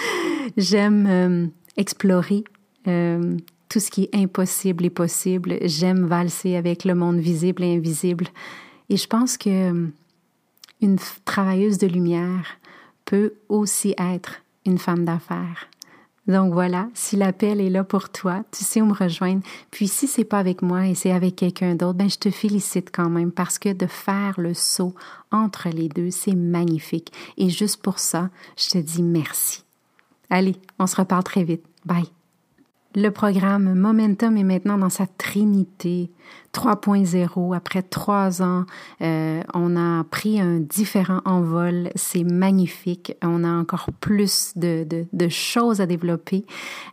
J'aime 0.56 1.06
euh, 1.08 1.46
explorer 1.76 2.44
euh, 2.88 3.36
tout 3.72 3.80
ce 3.80 3.90
qui 3.90 4.02
est 4.04 4.14
impossible 4.14 4.84
et 4.84 4.90
possible. 4.90 5.56
J'aime 5.62 6.04
valser 6.04 6.56
avec 6.56 6.84
le 6.84 6.94
monde 6.94 7.16
visible 7.16 7.64
et 7.64 7.74
invisible. 7.74 8.26
Et 8.90 8.98
je 8.98 9.06
pense 9.06 9.38
que 9.38 9.48
euh, 9.48 9.86
une 10.82 10.98
travailleuse 11.24 11.78
de 11.78 11.86
lumière 11.86 12.58
peut 13.06 13.32
aussi 13.48 13.94
être 13.98 14.42
une 14.66 14.76
femme 14.76 15.06
d'affaires. 15.06 15.70
Donc 16.28 16.52
voilà, 16.52 16.88
si 16.92 17.16
l'appel 17.16 17.62
est 17.62 17.70
là 17.70 17.82
pour 17.82 18.10
toi, 18.10 18.44
tu 18.52 18.62
sais 18.62 18.82
où 18.82 18.86
me 18.86 18.92
rejoindre. 18.92 19.42
Puis 19.70 19.88
si 19.88 20.06
c'est 20.06 20.24
pas 20.24 20.38
avec 20.38 20.60
moi 20.60 20.86
et 20.86 20.94
c'est 20.94 21.10
avec 21.10 21.36
quelqu'un 21.36 21.74
d'autre, 21.74 21.94
ben 21.94 22.10
je 22.10 22.18
te 22.18 22.30
félicite 22.30 22.90
quand 22.92 23.08
même 23.08 23.32
parce 23.32 23.58
que 23.58 23.72
de 23.72 23.86
faire 23.86 24.38
le 24.38 24.52
saut 24.52 24.94
entre 25.30 25.70
les 25.70 25.88
deux, 25.88 26.10
c'est 26.10 26.36
magnifique. 26.36 27.10
Et 27.38 27.48
juste 27.48 27.80
pour 27.80 27.98
ça, 27.98 28.28
je 28.58 28.68
te 28.68 28.78
dis 28.78 29.02
merci. 29.02 29.64
Allez, 30.28 30.56
on 30.78 30.86
se 30.86 30.96
reparle 30.96 31.24
très 31.24 31.42
vite. 31.42 31.64
Bye. 31.86 32.06
Le 32.94 33.08
programme 33.08 33.74
Momentum 33.74 34.36
est 34.36 34.44
maintenant 34.44 34.76
dans 34.76 34.90
sa 34.90 35.06
trinité 35.06 36.10
3.0. 36.52 37.56
Après 37.56 37.82
trois 37.82 38.42
ans, 38.42 38.64
euh, 39.00 39.42
on 39.54 39.76
a 39.76 40.04
pris 40.04 40.40
un 40.40 40.60
différent 40.60 41.20
envol. 41.24 41.90
C'est 41.94 42.24
magnifique. 42.24 43.14
On 43.22 43.42
a 43.44 43.48
encore 43.48 43.88
plus 44.00 44.52
de, 44.56 44.84
de, 44.84 45.06
de 45.12 45.28
choses 45.28 45.80
à 45.80 45.86
développer. 45.86 46.44